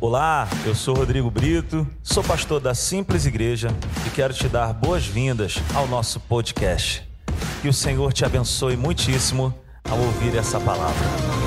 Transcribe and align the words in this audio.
Olá, 0.00 0.48
eu 0.64 0.76
sou 0.76 0.94
Rodrigo 0.94 1.28
Brito, 1.28 1.84
sou 2.04 2.22
pastor 2.22 2.60
da 2.60 2.72
Simples 2.72 3.26
Igreja 3.26 3.68
e 4.06 4.10
quero 4.10 4.32
te 4.32 4.48
dar 4.48 4.72
boas-vindas 4.72 5.56
ao 5.74 5.88
nosso 5.88 6.20
podcast. 6.20 7.02
Que 7.60 7.68
o 7.68 7.72
Senhor 7.72 8.12
te 8.12 8.24
abençoe 8.24 8.76
muitíssimo 8.76 9.52
ao 9.90 9.98
ouvir 9.98 10.36
essa 10.36 10.60
palavra. 10.60 11.37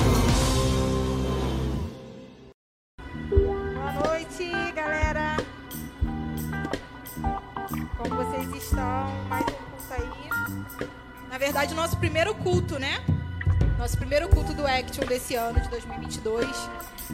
Desse 15.12 15.34
ano, 15.34 15.60
de 15.60 15.68
2022. 15.68 16.48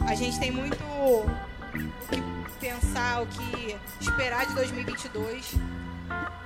A 0.07 0.15
gente 0.15 0.39
tem 0.39 0.51
muito 0.51 0.81
o 0.85 1.25
que 2.09 2.21
pensar, 2.59 3.21
o 3.21 3.27
que 3.27 3.77
esperar 3.99 4.45
de 4.45 4.55
2022. 4.55 5.55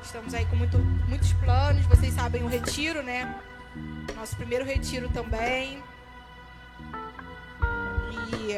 Estamos 0.02 0.34
aí 0.34 0.48
com 0.48 0.56
muito, 0.56 0.80
muitos 1.08 1.32
planos. 1.34 1.86
Vocês 1.86 2.16
sabem 2.16 2.44
o 2.44 2.48
retiro, 2.48 3.04
né? 3.04 3.40
Nosso 4.16 4.36
primeiro 4.36 4.66
retiro 4.66 5.10
também. 5.10 5.84
E 8.32 8.58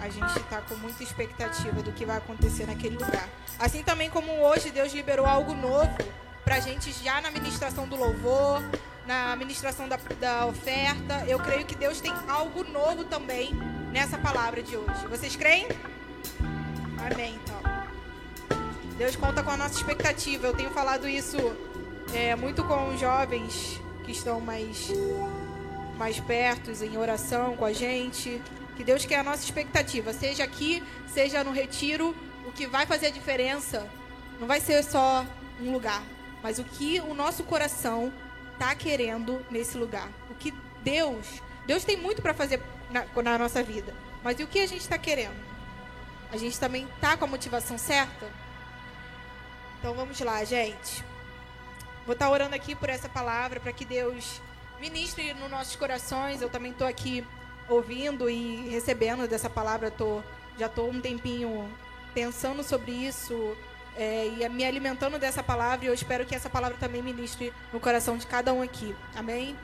a 0.00 0.08
gente 0.08 0.36
está 0.36 0.60
com 0.62 0.74
muita 0.74 1.04
expectativa 1.04 1.80
do 1.80 1.92
que 1.92 2.04
vai 2.04 2.16
acontecer 2.16 2.66
naquele 2.66 2.96
lugar. 2.96 3.28
Assim 3.56 3.84
também 3.84 4.10
como 4.10 4.32
hoje 4.32 4.72
Deus 4.72 4.92
liberou 4.92 5.26
algo 5.26 5.54
novo 5.54 5.96
para 6.44 6.56
a 6.56 6.60
gente 6.60 6.92
já 7.04 7.20
na 7.20 7.30
ministração 7.30 7.86
do 7.86 7.94
louvor, 7.94 8.60
na 9.06 9.34
ministração 9.36 9.88
da, 9.88 9.98
da 10.20 10.46
oferta. 10.46 11.24
Eu 11.26 11.38
creio 11.38 11.64
que 11.64 11.74
Deus 11.74 12.00
tem 12.00 12.12
algo 12.28 12.64
novo 12.64 13.04
também 13.04 13.52
nessa 13.92 14.18
palavra 14.18 14.62
de 14.62 14.76
hoje. 14.76 15.06
Vocês 15.08 15.36
creem? 15.36 15.68
Amém, 16.98 17.38
então. 17.42 17.60
Deus 18.96 19.16
conta 19.16 19.42
com 19.42 19.50
a 19.50 19.56
nossa 19.56 19.74
expectativa. 19.74 20.46
Eu 20.46 20.54
tenho 20.54 20.70
falado 20.70 21.08
isso 21.08 21.38
é, 22.14 22.36
muito 22.36 22.62
com 22.64 22.88
os 22.90 23.00
jovens 23.00 23.80
que 24.04 24.12
estão 24.12 24.40
mais, 24.40 24.88
mais 25.96 26.20
perto, 26.20 26.70
em 26.84 26.96
oração 26.96 27.56
com 27.56 27.64
a 27.64 27.72
gente. 27.72 28.40
Que 28.76 28.84
Deus 28.84 29.04
quer 29.04 29.18
a 29.18 29.22
nossa 29.22 29.44
expectativa, 29.44 30.12
seja 30.12 30.44
aqui, 30.44 30.82
seja 31.06 31.44
no 31.44 31.52
retiro. 31.52 32.14
O 32.46 32.52
que 32.52 32.66
vai 32.66 32.86
fazer 32.86 33.06
a 33.06 33.10
diferença 33.10 33.86
não 34.40 34.46
vai 34.46 34.60
ser 34.60 34.82
só 34.82 35.24
um 35.60 35.72
lugar, 35.72 36.02
mas 36.42 36.58
o 36.58 36.64
que 36.64 37.00
o 37.00 37.14
nosso 37.14 37.44
coração 37.44 38.12
está 38.62 38.74
querendo 38.76 39.44
nesse 39.50 39.76
lugar. 39.76 40.08
O 40.30 40.34
que 40.34 40.54
Deus, 40.84 41.42
Deus 41.66 41.84
tem 41.84 41.96
muito 41.96 42.22
para 42.22 42.32
fazer 42.32 42.62
na, 42.90 43.04
na, 43.22 43.38
nossa 43.38 43.62
vida, 43.62 43.92
mas 44.22 44.38
e 44.38 44.44
o 44.44 44.46
que 44.46 44.60
a 44.60 44.66
gente 44.66 44.82
está 44.82 44.96
querendo? 44.96 45.36
A 46.30 46.36
gente 46.36 46.58
também 46.58 46.86
está 46.94 47.16
com 47.16 47.24
a 47.24 47.28
motivação 47.28 47.76
certa? 47.76 48.30
Então 49.78 49.92
vamos 49.94 50.18
lá, 50.20 50.44
gente. 50.44 51.04
Vou 52.06 52.12
estar 52.12 52.26
tá 52.26 52.30
orando 52.30 52.54
aqui 52.54 52.74
por 52.74 52.88
essa 52.88 53.08
palavra 53.08 53.58
para 53.58 53.72
que 53.72 53.84
Deus 53.84 54.40
ministre 54.80 55.34
nos 55.34 55.50
nossos 55.50 55.76
corações. 55.76 56.40
Eu 56.40 56.48
também 56.48 56.70
estou 56.70 56.86
aqui 56.86 57.26
ouvindo 57.68 58.30
e 58.30 58.68
recebendo 58.68 59.28
dessa 59.28 59.50
palavra. 59.50 59.90
Tô, 59.90 60.22
já 60.56 60.66
estou 60.66 60.88
um 60.88 61.00
tempinho 61.00 61.68
pensando 62.14 62.62
sobre 62.62 62.92
isso, 62.92 63.56
é, 63.96 64.26
e 64.26 64.48
me 64.48 64.64
alimentando 64.64 65.18
dessa 65.18 65.42
palavra. 65.42 65.84
E 65.84 65.88
eu 65.88 65.94
espero 65.94 66.24
que 66.26 66.34
essa 66.34 66.50
palavra 66.50 66.76
também 66.78 67.02
ministre 67.02 67.52
no 67.72 67.80
coração 67.80 68.16
de 68.16 68.26
cada 68.26 68.52
um 68.52 68.62
aqui. 68.62 68.94
Amém? 69.14 69.56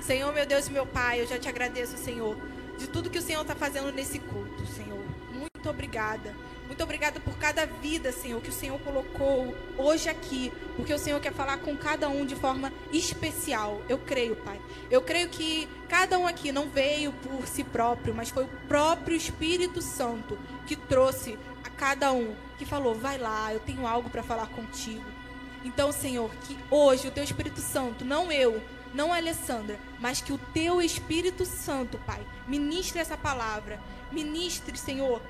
Senhor, 0.00 0.32
meu 0.32 0.46
Deus 0.46 0.66
e 0.66 0.72
meu 0.72 0.86
Pai, 0.86 1.20
eu 1.20 1.26
já 1.26 1.38
te 1.38 1.48
agradeço, 1.48 1.96
Senhor, 1.96 2.36
de 2.78 2.88
tudo 2.88 3.10
que 3.10 3.18
o 3.18 3.22
Senhor 3.22 3.42
está 3.42 3.54
fazendo 3.54 3.92
nesse 3.92 4.18
culto, 4.18 4.66
Senhor. 4.66 5.04
Muito 5.32 5.68
obrigada. 5.68 6.34
Muito 6.70 6.84
obrigada 6.84 7.18
por 7.18 7.36
cada 7.36 7.66
vida, 7.66 8.12
Senhor, 8.12 8.40
que 8.40 8.48
o 8.48 8.52
Senhor 8.52 8.78
colocou 8.78 9.56
hoje 9.76 10.08
aqui, 10.08 10.52
porque 10.76 10.94
o 10.94 10.98
Senhor 11.00 11.20
quer 11.20 11.32
falar 11.32 11.58
com 11.58 11.76
cada 11.76 12.08
um 12.08 12.24
de 12.24 12.36
forma 12.36 12.72
especial. 12.92 13.82
Eu 13.88 13.98
creio, 13.98 14.36
Pai. 14.36 14.60
Eu 14.88 15.02
creio 15.02 15.28
que 15.28 15.68
cada 15.88 16.16
um 16.16 16.28
aqui 16.28 16.52
não 16.52 16.70
veio 16.70 17.12
por 17.12 17.44
si 17.48 17.64
próprio, 17.64 18.14
mas 18.14 18.30
foi 18.30 18.44
o 18.44 18.50
próprio 18.68 19.16
Espírito 19.16 19.82
Santo 19.82 20.38
que 20.64 20.76
trouxe 20.76 21.36
cada 21.80 22.12
um 22.12 22.36
que 22.58 22.66
falou: 22.66 22.94
vai 22.94 23.16
lá, 23.16 23.52
eu 23.54 23.58
tenho 23.58 23.86
algo 23.86 24.10
para 24.10 24.22
falar 24.22 24.46
contigo. 24.48 25.02
Então, 25.64 25.90
Senhor, 25.90 26.30
que 26.46 26.56
hoje 26.70 27.08
o 27.08 27.10
teu 27.10 27.24
Espírito 27.24 27.60
Santo, 27.60 28.04
não 28.04 28.30
eu, 28.30 28.62
não 28.92 29.12
a 29.12 29.16
Alessandra, 29.16 29.78
mas 29.98 30.20
que 30.20 30.32
o 30.32 30.38
teu 30.52 30.82
Espírito 30.82 31.46
Santo, 31.46 31.98
Pai, 32.06 32.20
ministre 32.46 33.00
essa 33.00 33.16
palavra. 33.16 33.80
Ministre, 34.12 34.76
Senhor, 34.76 35.22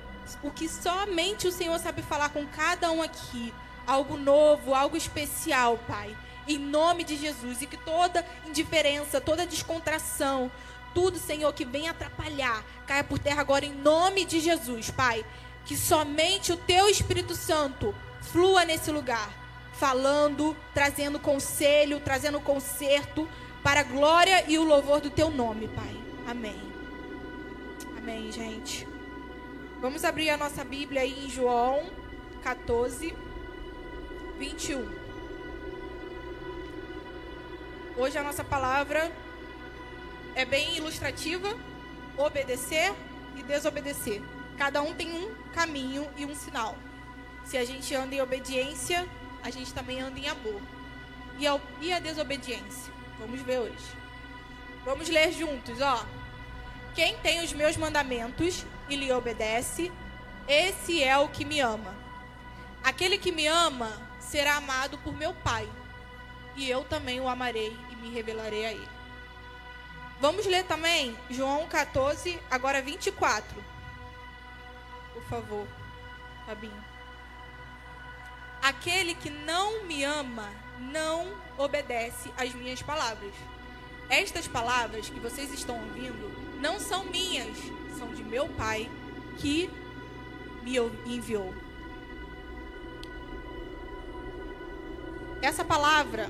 o 0.43 0.51
que 0.51 0.67
somente 0.67 1.47
o 1.47 1.51
Senhor 1.51 1.77
sabe 1.79 2.01
falar 2.01 2.29
com 2.29 2.45
cada 2.45 2.91
um 2.91 3.01
aqui. 3.01 3.53
Algo 3.87 4.17
novo, 4.17 4.73
algo 4.73 4.97
especial, 4.97 5.79
Pai. 5.87 6.15
Em 6.47 6.57
nome 6.57 7.03
de 7.03 7.15
Jesus. 7.15 7.61
E 7.61 7.67
que 7.67 7.77
toda 7.77 8.25
indiferença, 8.45 9.21
toda 9.21 9.45
descontração, 9.45 10.51
tudo, 10.93 11.17
Senhor, 11.17 11.53
que 11.53 11.65
vem 11.65 11.87
atrapalhar, 11.87 12.63
caia 12.85 13.03
por 13.03 13.19
terra 13.19 13.41
agora 13.41 13.65
em 13.65 13.73
nome 13.73 14.25
de 14.25 14.39
Jesus, 14.39 14.89
Pai 14.89 15.25
que 15.65 15.77
somente 15.77 16.51
o 16.51 16.57
teu 16.57 16.89
Espírito 16.89 17.35
Santo 17.35 17.95
flua 18.21 18.65
nesse 18.65 18.91
lugar, 18.91 19.29
falando, 19.73 20.55
trazendo 20.73 21.19
conselho, 21.19 21.99
trazendo 21.99 22.39
conserto 22.39 23.27
para 23.63 23.81
a 23.81 23.83
glória 23.83 24.45
e 24.47 24.57
o 24.57 24.63
louvor 24.63 25.01
do 25.01 25.09
teu 25.09 25.29
nome, 25.29 25.67
Pai. 25.67 25.97
Amém. 26.27 26.61
Amém, 27.97 28.31
gente. 28.31 28.87
Vamos 29.79 30.03
abrir 30.03 30.29
a 30.29 30.37
nossa 30.37 30.63
Bíblia 30.63 31.01
aí 31.01 31.25
em 31.25 31.29
João 31.29 31.89
14, 32.43 33.15
21. 34.37 35.01
Hoje 37.97 38.17
a 38.17 38.23
nossa 38.23 38.43
palavra 38.43 39.11
é 40.35 40.45
bem 40.45 40.77
ilustrativa: 40.77 41.55
obedecer 42.17 42.93
e 43.35 43.43
desobedecer. 43.43 44.21
Cada 44.61 44.79
um 44.83 44.93
tem 44.93 45.11
um 45.11 45.33
caminho 45.55 46.07
e 46.15 46.23
um 46.23 46.35
sinal. 46.35 46.77
Se 47.43 47.57
a 47.57 47.65
gente 47.65 47.95
anda 47.95 48.13
em 48.13 48.21
obediência, 48.21 49.09
a 49.41 49.49
gente 49.49 49.73
também 49.73 49.99
anda 49.99 50.19
em 50.19 50.27
amor. 50.27 50.61
E 51.39 51.47
a, 51.47 51.59
e 51.81 51.91
a 51.91 51.97
desobediência? 51.97 52.93
Vamos 53.17 53.41
ver 53.41 53.57
hoje. 53.57 53.83
Vamos 54.85 55.09
ler 55.09 55.31
juntos, 55.31 55.81
ó. 55.81 56.05
Quem 56.93 57.17
tem 57.17 57.43
os 57.43 57.51
meus 57.53 57.75
mandamentos 57.75 58.63
e 58.87 58.95
lhe 58.95 59.11
obedece, 59.11 59.91
esse 60.47 61.01
é 61.01 61.17
o 61.17 61.27
que 61.27 61.43
me 61.43 61.59
ama. 61.59 61.95
Aquele 62.83 63.17
que 63.17 63.31
me 63.31 63.47
ama 63.47 63.91
será 64.19 64.57
amado 64.57 64.95
por 64.99 65.17
meu 65.17 65.33
Pai, 65.33 65.67
e 66.55 66.69
eu 66.69 66.83
também 66.83 67.19
o 67.19 67.27
amarei 67.27 67.75
e 67.89 67.95
me 67.95 68.11
revelarei 68.11 68.67
a 68.67 68.71
ele. 68.73 68.89
Vamos 70.19 70.45
ler 70.45 70.65
também 70.65 71.17
João 71.31 71.67
14, 71.67 72.39
agora 72.51 72.79
24 72.79 73.55
por 73.55 73.70
favor, 75.31 75.65
Fabinho. 76.45 76.83
Aquele 78.61 79.15
que 79.15 79.29
não 79.29 79.85
me 79.85 80.03
ama 80.03 80.49
não 80.77 81.25
obedece 81.57 82.29
às 82.37 82.53
minhas 82.53 82.81
palavras. 82.81 83.33
Estas 84.09 84.45
palavras 84.45 85.09
que 85.09 85.21
vocês 85.21 85.53
estão 85.53 85.79
ouvindo 85.79 86.59
não 86.59 86.81
são 86.81 87.05
minhas, 87.05 87.57
são 87.97 88.13
de 88.13 88.21
meu 88.23 88.49
Pai 88.49 88.91
que 89.37 89.69
me 90.63 90.75
enviou. 91.05 91.55
Essa 95.41 95.63
palavra, 95.63 96.29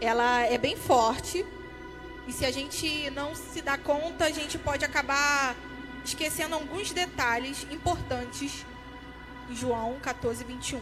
ela 0.00 0.42
é 0.42 0.56
bem 0.56 0.76
forte. 0.76 1.44
E 2.28 2.32
se 2.32 2.46
a 2.46 2.50
gente 2.52 3.10
não 3.10 3.34
se 3.34 3.60
dá 3.60 3.76
conta, 3.76 4.26
a 4.26 4.30
gente 4.30 4.56
pode 4.56 4.84
acabar 4.84 5.56
esquecendo 6.08 6.54
alguns 6.54 6.90
detalhes 6.90 7.66
importantes 7.70 8.64
em 9.50 9.54
João 9.54 9.98
14, 10.00 10.44
21. 10.44 10.80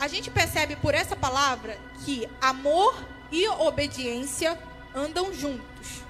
A 0.00 0.08
gente 0.08 0.30
percebe 0.30 0.76
por 0.76 0.94
essa 0.94 1.14
palavra 1.14 1.78
que 2.04 2.28
amor 2.40 2.94
e 3.30 3.46
obediência 3.48 4.58
andam 4.94 5.32
juntos. 5.32 6.02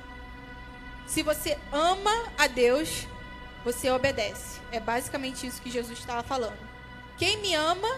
Se 1.07 1.23
você 1.23 1.59
ama 1.73 2.33
a 2.39 2.47
Deus, 2.47 3.07
você 3.65 3.91
obedece. 3.91 4.61
É 4.71 4.81
basicamente 4.81 5.47
isso 5.47 5.63
que 5.63 5.71
Jesus 5.71 5.99
estava 5.99 6.23
falando. 6.23 6.59
Quem 7.17 7.39
me 7.39 7.55
ama, 7.55 7.89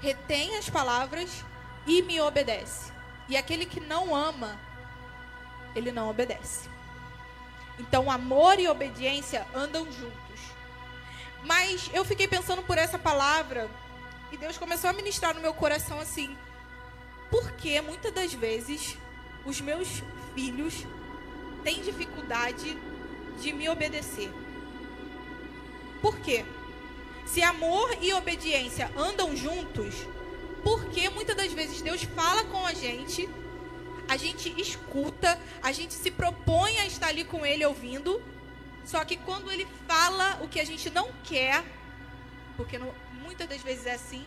retém 0.00 0.56
as 0.56 0.70
palavras 0.70 1.44
e 1.86 2.02
me 2.02 2.20
obedece. 2.20 2.92
E 3.28 3.36
aquele 3.36 3.66
que 3.66 3.80
não 3.80 4.14
ama, 4.14 4.58
ele 5.74 5.90
não 5.90 6.08
obedece. 6.08 6.71
Então, 7.78 8.10
amor 8.10 8.58
e 8.58 8.68
obediência 8.68 9.46
andam 9.54 9.84
juntos. 9.90 10.40
Mas 11.44 11.90
eu 11.92 12.04
fiquei 12.04 12.28
pensando 12.28 12.62
por 12.62 12.78
essa 12.78 12.98
palavra 12.98 13.68
e 14.30 14.36
Deus 14.36 14.56
começou 14.56 14.88
a 14.88 14.92
ministrar 14.92 15.34
no 15.34 15.40
meu 15.40 15.52
coração 15.52 15.98
assim: 16.00 16.36
porque 17.30 17.80
muitas 17.80 18.12
das 18.12 18.32
vezes 18.32 18.96
os 19.44 19.60
meus 19.60 20.02
filhos 20.34 20.86
têm 21.64 21.82
dificuldade 21.82 22.78
de 23.40 23.52
me 23.52 23.68
obedecer. 23.68 24.30
Por 26.00 26.18
quê? 26.20 26.44
Se 27.24 27.42
amor 27.42 27.96
e 28.00 28.12
obediência 28.12 28.90
andam 28.96 29.36
juntos, 29.36 29.94
por 30.62 30.84
que 30.86 31.08
muitas 31.08 31.36
das 31.36 31.52
vezes 31.52 31.80
Deus 31.80 32.02
fala 32.02 32.44
com 32.44 32.66
a 32.66 32.74
gente, 32.74 33.28
a 34.08 34.16
gente 34.16 34.52
escuta, 34.60 35.38
a 35.62 35.72
gente 35.72 35.94
se 35.94 36.10
propõe 36.10 36.78
a 36.78 36.86
estar 36.86 37.08
ali 37.08 37.24
com 37.24 37.44
Ele 37.44 37.64
ouvindo, 37.64 38.22
só 38.84 39.04
que 39.04 39.16
quando 39.16 39.50
Ele 39.50 39.66
fala 39.86 40.38
o 40.42 40.48
que 40.48 40.60
a 40.60 40.64
gente 40.64 40.90
não 40.90 41.10
quer, 41.24 41.64
porque 42.56 42.78
não, 42.78 42.92
muitas 43.22 43.48
das 43.48 43.62
vezes 43.62 43.86
é 43.86 43.92
assim, 43.92 44.24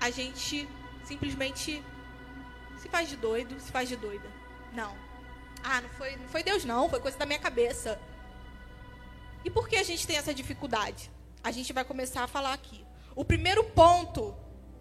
a 0.00 0.10
gente 0.10 0.68
simplesmente 1.04 1.82
se 2.78 2.88
faz 2.88 3.08
de 3.08 3.16
doido, 3.16 3.60
se 3.60 3.70
faz 3.70 3.88
de 3.88 3.96
doida. 3.96 4.28
Não. 4.72 4.96
Ah, 5.62 5.80
não 5.80 5.90
foi, 5.90 6.16
não 6.16 6.28
foi 6.28 6.42
Deus 6.42 6.64
não, 6.64 6.88
foi 6.88 7.00
coisa 7.00 7.18
da 7.18 7.26
minha 7.26 7.38
cabeça. 7.38 8.00
E 9.44 9.50
por 9.50 9.68
que 9.68 9.76
a 9.76 9.82
gente 9.82 10.06
tem 10.06 10.16
essa 10.16 10.34
dificuldade? 10.34 11.10
A 11.42 11.50
gente 11.50 11.72
vai 11.72 11.84
começar 11.84 12.22
a 12.24 12.26
falar 12.26 12.52
aqui. 12.52 12.84
O 13.14 13.24
primeiro 13.24 13.64
ponto 13.64 14.34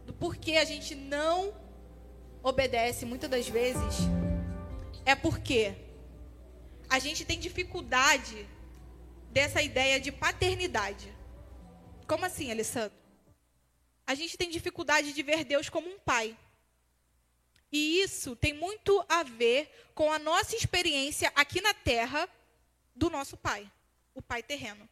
do 0.06 0.14
porquê 0.14 0.54
a 0.58 0.66
gente 0.66 0.96
não 0.96 1.54
obedece 2.42 3.06
muitas 3.06 3.30
das 3.30 3.48
vezes 3.48 3.96
é 5.06 5.16
porque 5.16 5.76
a 6.90 7.00
gente 7.00 7.26
tem 7.26 7.40
dificuldade 7.40 8.48
dessa 9.32 9.62
ideia 9.62 10.00
de 10.00 10.12
paternidade. 10.12 11.14
Como 12.08 12.26
assim, 12.26 12.52
Alessandro? 12.52 12.98
A 14.06 14.16
gente 14.16 14.38
tem 14.38 14.50
dificuldade 14.50 15.14
de 15.14 15.22
ver 15.22 15.44
Deus 15.44 15.70
como 15.70 15.88
um 15.88 16.00
pai. 16.00 16.36
E 17.72 18.02
isso 18.02 18.36
tem 18.36 18.54
muito 18.54 19.06
a 19.08 19.22
ver 19.24 19.92
com 19.94 20.12
a 20.12 20.18
nossa 20.18 20.56
experiência 20.56 21.32
aqui 21.36 21.62
na 21.62 21.74
terra 21.74 22.28
do 22.96 23.10
nosso 23.10 23.38
pai, 23.38 23.72
o 24.16 24.22
pai 24.22 24.42
terreno. 24.42 24.90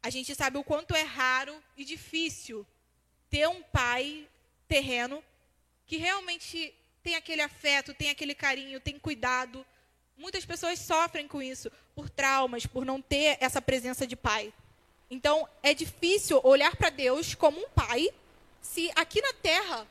A 0.00 0.08
gente 0.08 0.34
sabe 0.34 0.58
o 0.58 0.64
quanto 0.64 0.94
é 0.94 1.02
raro 1.02 1.60
e 1.76 1.84
difícil 1.84 2.66
ter 3.28 3.48
um 3.48 3.62
pai 3.62 4.28
terreno 4.68 5.22
que 5.86 5.96
realmente 5.96 6.74
tem 7.02 7.16
aquele 7.16 7.42
afeto, 7.42 7.94
tem 7.94 8.10
aquele 8.10 8.34
carinho, 8.34 8.80
tem 8.80 8.98
cuidado. 8.98 9.64
Muitas 10.16 10.44
pessoas 10.44 10.78
sofrem 10.78 11.26
com 11.26 11.42
isso, 11.42 11.70
por 11.94 12.08
traumas, 12.08 12.66
por 12.66 12.84
não 12.84 13.00
ter 13.00 13.36
essa 13.40 13.60
presença 13.60 14.06
de 14.06 14.16
pai. 14.16 14.52
Então, 15.10 15.48
é 15.62 15.74
difícil 15.74 16.40
olhar 16.44 16.74
para 16.76 16.90
Deus 16.90 17.34
como 17.34 17.58
um 17.60 17.68
pai 17.68 18.08
se 18.62 18.90
aqui 18.94 19.20
na 19.20 19.32
terra 19.34 19.86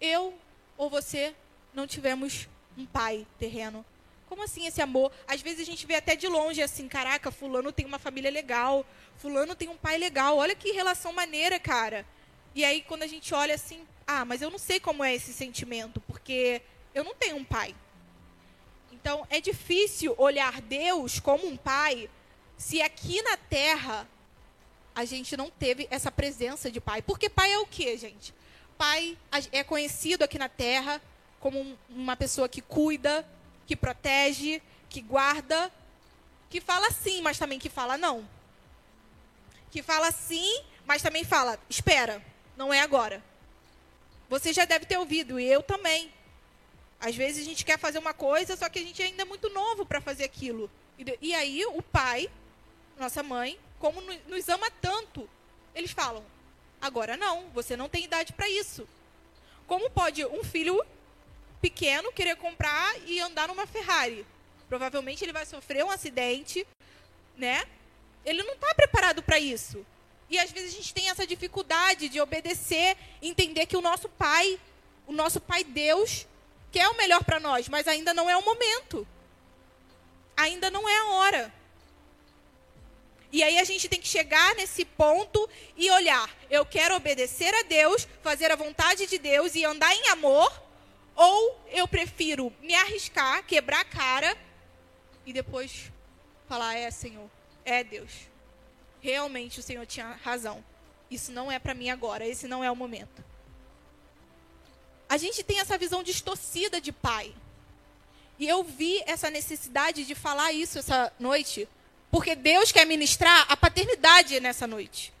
eu 0.00 0.38
ou 0.78 0.88
você 0.88 1.34
não 1.74 1.86
tivemos 1.86 2.48
um 2.78 2.86
pai 2.86 3.26
terreno. 3.38 3.84
Como 4.28 4.44
assim 4.44 4.64
esse 4.64 4.80
amor? 4.80 5.12
Às 5.26 5.42
vezes 5.42 5.60
a 5.60 5.64
gente 5.64 5.84
vê 5.86 5.96
até 5.96 6.14
de 6.14 6.28
longe 6.28 6.62
assim, 6.62 6.88
caraca, 6.88 7.32
fulano 7.32 7.72
tem 7.72 7.84
uma 7.84 7.98
família 7.98 8.30
legal, 8.30 8.86
fulano 9.16 9.56
tem 9.56 9.68
um 9.68 9.76
pai 9.76 9.98
legal. 9.98 10.36
Olha 10.36 10.54
que 10.54 10.70
relação 10.70 11.12
maneira, 11.12 11.58
cara. 11.58 12.06
E 12.54 12.64
aí 12.64 12.82
quando 12.82 13.02
a 13.02 13.06
gente 13.06 13.34
olha 13.34 13.54
assim, 13.54 13.86
ah, 14.06 14.24
mas 14.24 14.42
eu 14.42 14.50
não 14.50 14.58
sei 14.58 14.80
como 14.80 15.04
é 15.04 15.14
esse 15.14 15.32
sentimento, 15.32 16.00
porque 16.00 16.62
eu 16.94 17.04
não 17.04 17.14
tenho 17.14 17.36
um 17.36 17.44
pai. 17.44 17.74
Então 18.92 19.26
é 19.30 19.40
difícil 19.40 20.14
olhar 20.18 20.60
Deus 20.60 21.20
como 21.20 21.46
um 21.46 21.56
pai 21.56 22.10
se 22.58 22.82
aqui 22.82 23.22
na 23.22 23.36
terra 23.36 24.06
a 24.94 25.04
gente 25.04 25.36
não 25.36 25.48
teve 25.48 25.86
essa 25.90 26.10
presença 26.10 26.70
de 26.70 26.80
pai. 26.80 27.00
Porque 27.00 27.28
pai 27.28 27.52
é 27.52 27.58
o 27.58 27.66
quê, 27.66 27.96
gente? 27.96 28.34
Pai 28.76 29.16
é 29.52 29.64
conhecido 29.64 30.24
aqui 30.24 30.38
na 30.38 30.48
terra 30.48 31.00
como 31.38 31.78
uma 31.88 32.16
pessoa 32.16 32.48
que 32.48 32.60
cuida, 32.60 33.26
que 33.66 33.74
protege, 33.74 34.60
que 34.88 35.00
guarda, 35.00 35.72
que 36.50 36.60
fala 36.60 36.90
sim, 36.90 37.22
mas 37.22 37.38
também 37.38 37.58
que 37.58 37.70
fala 37.70 37.96
não. 37.96 38.28
Que 39.70 39.82
fala 39.82 40.10
sim, 40.10 40.62
mas 40.84 41.00
também 41.00 41.24
fala, 41.24 41.58
espera, 41.68 42.22
não 42.60 42.74
é 42.74 42.80
agora. 42.82 43.24
Você 44.28 44.52
já 44.52 44.66
deve 44.66 44.84
ter 44.84 44.98
ouvido, 44.98 45.40
e 45.40 45.46
eu 45.50 45.62
também. 45.62 46.12
Às 47.00 47.16
vezes 47.16 47.40
a 47.40 47.48
gente 47.48 47.64
quer 47.64 47.78
fazer 47.78 47.98
uma 47.98 48.12
coisa, 48.12 48.54
só 48.54 48.68
que 48.68 48.78
a 48.78 48.82
gente 48.82 49.02
ainda 49.02 49.22
é 49.22 49.24
muito 49.24 49.48
novo 49.48 49.86
para 49.86 49.98
fazer 49.98 50.24
aquilo. 50.24 50.70
E, 51.22 51.34
aí 51.34 51.64
o 51.64 51.80
pai, 51.80 52.30
nossa 52.98 53.22
mãe, 53.22 53.58
como 53.78 54.02
nos 54.28 54.46
ama 54.50 54.70
tanto, 54.72 55.26
eles 55.74 55.90
falam: 55.90 56.22
Agora 56.82 57.16
não, 57.16 57.48
você 57.54 57.78
não 57.78 57.88
tem 57.88 58.04
idade 58.04 58.34
para 58.34 58.46
isso. 58.46 58.86
Como 59.66 59.88
pode 59.88 60.22
um 60.26 60.44
filho 60.44 60.78
pequeno 61.62 62.12
querer 62.12 62.36
comprar 62.36 62.94
e 63.06 63.20
andar 63.20 63.48
numa 63.48 63.66
Ferrari? 63.66 64.26
Provavelmente 64.68 65.24
ele 65.24 65.32
vai 65.32 65.46
sofrer 65.46 65.82
um 65.82 65.90
acidente, 65.90 66.66
né? 67.38 67.66
Ele 68.22 68.42
não 68.42 68.52
está 68.52 68.74
preparado 68.74 69.22
para 69.22 69.38
isso. 69.38 69.82
E 70.30 70.38
às 70.38 70.52
vezes 70.52 70.72
a 70.72 70.76
gente 70.76 70.94
tem 70.94 71.10
essa 71.10 71.26
dificuldade 71.26 72.08
de 72.08 72.20
obedecer, 72.20 72.96
entender 73.20 73.66
que 73.66 73.76
o 73.76 73.80
nosso 73.80 74.08
pai, 74.08 74.60
o 75.04 75.12
nosso 75.12 75.40
pai 75.40 75.64
Deus, 75.64 76.24
quer 76.70 76.88
o 76.88 76.96
melhor 76.96 77.24
para 77.24 77.40
nós, 77.40 77.68
mas 77.68 77.88
ainda 77.88 78.14
não 78.14 78.30
é 78.30 78.36
o 78.36 78.44
momento. 78.44 79.06
Ainda 80.36 80.70
não 80.70 80.88
é 80.88 80.96
a 80.98 81.06
hora. 81.08 81.54
E 83.32 83.42
aí 83.42 83.58
a 83.58 83.64
gente 83.64 83.88
tem 83.88 84.00
que 84.00 84.06
chegar 84.06 84.54
nesse 84.54 84.84
ponto 84.84 85.48
e 85.76 85.90
olhar: 85.90 86.30
eu 86.48 86.64
quero 86.64 86.94
obedecer 86.94 87.52
a 87.52 87.62
Deus, 87.62 88.06
fazer 88.22 88.52
a 88.52 88.56
vontade 88.56 89.06
de 89.06 89.18
Deus 89.18 89.56
e 89.56 89.64
andar 89.64 89.92
em 89.94 90.08
amor, 90.08 90.50
ou 91.16 91.60
eu 91.72 91.86
prefiro 91.88 92.52
me 92.60 92.74
arriscar, 92.74 93.44
quebrar 93.44 93.80
a 93.80 93.84
cara 93.84 94.36
e 95.26 95.32
depois 95.32 95.90
falar: 96.48 96.76
é, 96.76 96.88
Senhor, 96.90 97.28
é 97.64 97.82
Deus. 97.82 98.29
Realmente 99.00 99.60
o 99.60 99.62
Senhor 99.62 99.86
tinha 99.86 100.18
razão. 100.22 100.64
Isso 101.10 101.32
não 101.32 101.50
é 101.50 101.58
para 101.58 101.74
mim 101.74 101.90
agora, 101.90 102.26
esse 102.26 102.46
não 102.46 102.62
é 102.62 102.70
o 102.70 102.76
momento. 102.76 103.24
A 105.08 105.16
gente 105.16 105.42
tem 105.42 105.58
essa 105.58 105.76
visão 105.76 106.02
distorcida 106.02 106.80
de 106.80 106.92
pai. 106.92 107.34
E 108.38 108.48
eu 108.48 108.62
vi 108.62 109.02
essa 109.06 109.28
necessidade 109.28 110.04
de 110.04 110.14
falar 110.14 110.52
isso 110.52 110.78
essa 110.78 111.12
noite 111.18 111.68
porque 112.10 112.34
Deus 112.34 112.72
quer 112.72 112.84
ministrar 112.84 113.46
a 113.48 113.56
paternidade 113.56 114.40
nessa 114.40 114.66
noite. 114.66 115.12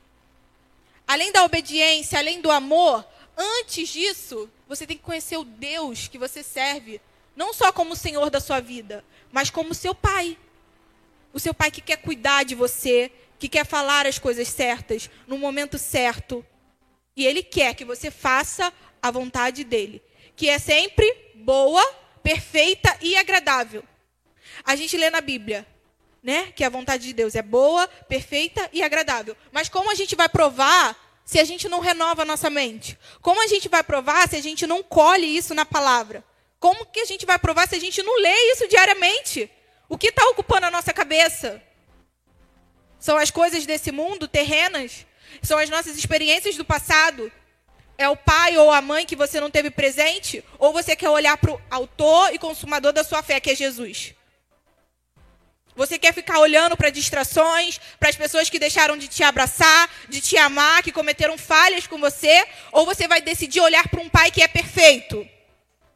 Além 1.06 1.30
da 1.32 1.44
obediência, 1.44 2.18
além 2.18 2.40
do 2.40 2.50
amor, 2.50 3.06
antes 3.36 3.88
disso, 3.88 4.50
você 4.68 4.86
tem 4.86 4.96
que 4.96 5.02
conhecer 5.02 5.36
o 5.36 5.44
Deus 5.44 6.08
que 6.08 6.18
você 6.18 6.42
serve, 6.42 7.00
não 7.36 7.54
só 7.54 7.72
como 7.72 7.92
o 7.92 7.96
Senhor 7.96 8.28
da 8.28 8.40
sua 8.40 8.60
vida, 8.60 9.04
mas 9.30 9.50
como 9.50 9.74
seu 9.74 9.94
pai. 9.94 10.36
O 11.32 11.38
seu 11.38 11.54
pai 11.54 11.70
que 11.70 11.80
quer 11.80 11.96
cuidar 11.96 12.44
de 12.44 12.56
você, 12.56 13.10
que 13.40 13.48
quer 13.48 13.64
falar 13.66 14.06
as 14.06 14.18
coisas 14.18 14.46
certas 14.48 15.08
no 15.26 15.38
momento 15.38 15.78
certo. 15.78 16.44
E 17.16 17.26
ele 17.26 17.42
quer 17.42 17.74
que 17.74 17.86
você 17.86 18.10
faça 18.10 18.72
a 19.02 19.10
vontade 19.10 19.64
dele, 19.64 20.02
que 20.36 20.48
é 20.48 20.58
sempre 20.58 21.32
boa, 21.36 21.82
perfeita 22.22 22.94
e 23.00 23.16
agradável. 23.16 23.82
A 24.62 24.76
gente 24.76 24.96
lê 24.96 25.08
na 25.08 25.22
Bíblia: 25.22 25.66
né? 26.22 26.52
Que 26.54 26.62
a 26.62 26.68
vontade 26.68 27.04
de 27.04 27.14
Deus 27.14 27.34
é 27.34 27.40
boa, 27.40 27.88
perfeita 28.08 28.68
e 28.74 28.82
agradável. 28.82 29.34
Mas 29.50 29.70
como 29.70 29.90
a 29.90 29.94
gente 29.94 30.14
vai 30.14 30.28
provar 30.28 30.94
se 31.24 31.40
a 31.40 31.44
gente 31.44 31.66
não 31.66 31.80
renova 31.80 32.22
a 32.22 32.26
nossa 32.26 32.50
mente? 32.50 32.98
Como 33.22 33.42
a 33.42 33.46
gente 33.46 33.70
vai 33.70 33.82
provar 33.82 34.28
se 34.28 34.36
a 34.36 34.42
gente 34.42 34.66
não 34.66 34.82
colhe 34.82 35.26
isso 35.26 35.54
na 35.54 35.64
palavra? 35.64 36.22
Como 36.58 36.84
que 36.84 37.00
a 37.00 37.06
gente 37.06 37.24
vai 37.24 37.38
provar 37.38 37.66
se 37.66 37.74
a 37.74 37.80
gente 37.80 38.02
não 38.02 38.20
lê 38.20 38.52
isso 38.52 38.68
diariamente? 38.68 39.50
O 39.88 39.96
que 39.96 40.08
está 40.08 40.22
ocupando 40.26 40.66
a 40.66 40.70
nossa 40.70 40.92
cabeça? 40.92 41.62
São 43.00 43.16
as 43.16 43.30
coisas 43.30 43.64
desse 43.64 43.90
mundo, 43.90 44.28
terrenas? 44.28 45.06
São 45.42 45.58
as 45.58 45.70
nossas 45.70 45.96
experiências 45.96 46.56
do 46.56 46.64
passado? 46.64 47.32
É 47.96 48.08
o 48.08 48.16
pai 48.16 48.56
ou 48.56 48.70
a 48.70 48.80
mãe 48.80 49.06
que 49.06 49.16
você 49.16 49.40
não 49.40 49.50
teve 49.50 49.70
presente? 49.70 50.44
Ou 50.58 50.72
você 50.72 50.94
quer 50.94 51.08
olhar 51.08 51.36
para 51.38 51.52
o 51.52 51.60
autor 51.70 52.32
e 52.32 52.38
consumador 52.38 52.92
da 52.92 53.02
sua 53.02 53.22
fé, 53.22 53.40
que 53.40 53.50
é 53.50 53.54
Jesus? 53.54 54.14
Você 55.74 55.98
quer 55.98 56.12
ficar 56.12 56.38
olhando 56.38 56.76
para 56.76 56.90
distrações, 56.90 57.80
para 57.98 58.10
as 58.10 58.16
pessoas 58.16 58.50
que 58.50 58.58
deixaram 58.58 58.98
de 58.98 59.08
te 59.08 59.22
abraçar, 59.22 59.88
de 60.08 60.20
te 60.20 60.36
amar, 60.36 60.82
que 60.82 60.92
cometeram 60.92 61.38
falhas 61.38 61.86
com 61.86 61.98
você? 61.98 62.46
Ou 62.70 62.84
você 62.84 63.08
vai 63.08 63.22
decidir 63.22 63.60
olhar 63.60 63.88
para 63.88 64.00
um 64.00 64.08
pai 64.08 64.30
que 64.30 64.42
é 64.42 64.48
perfeito? 64.48 65.26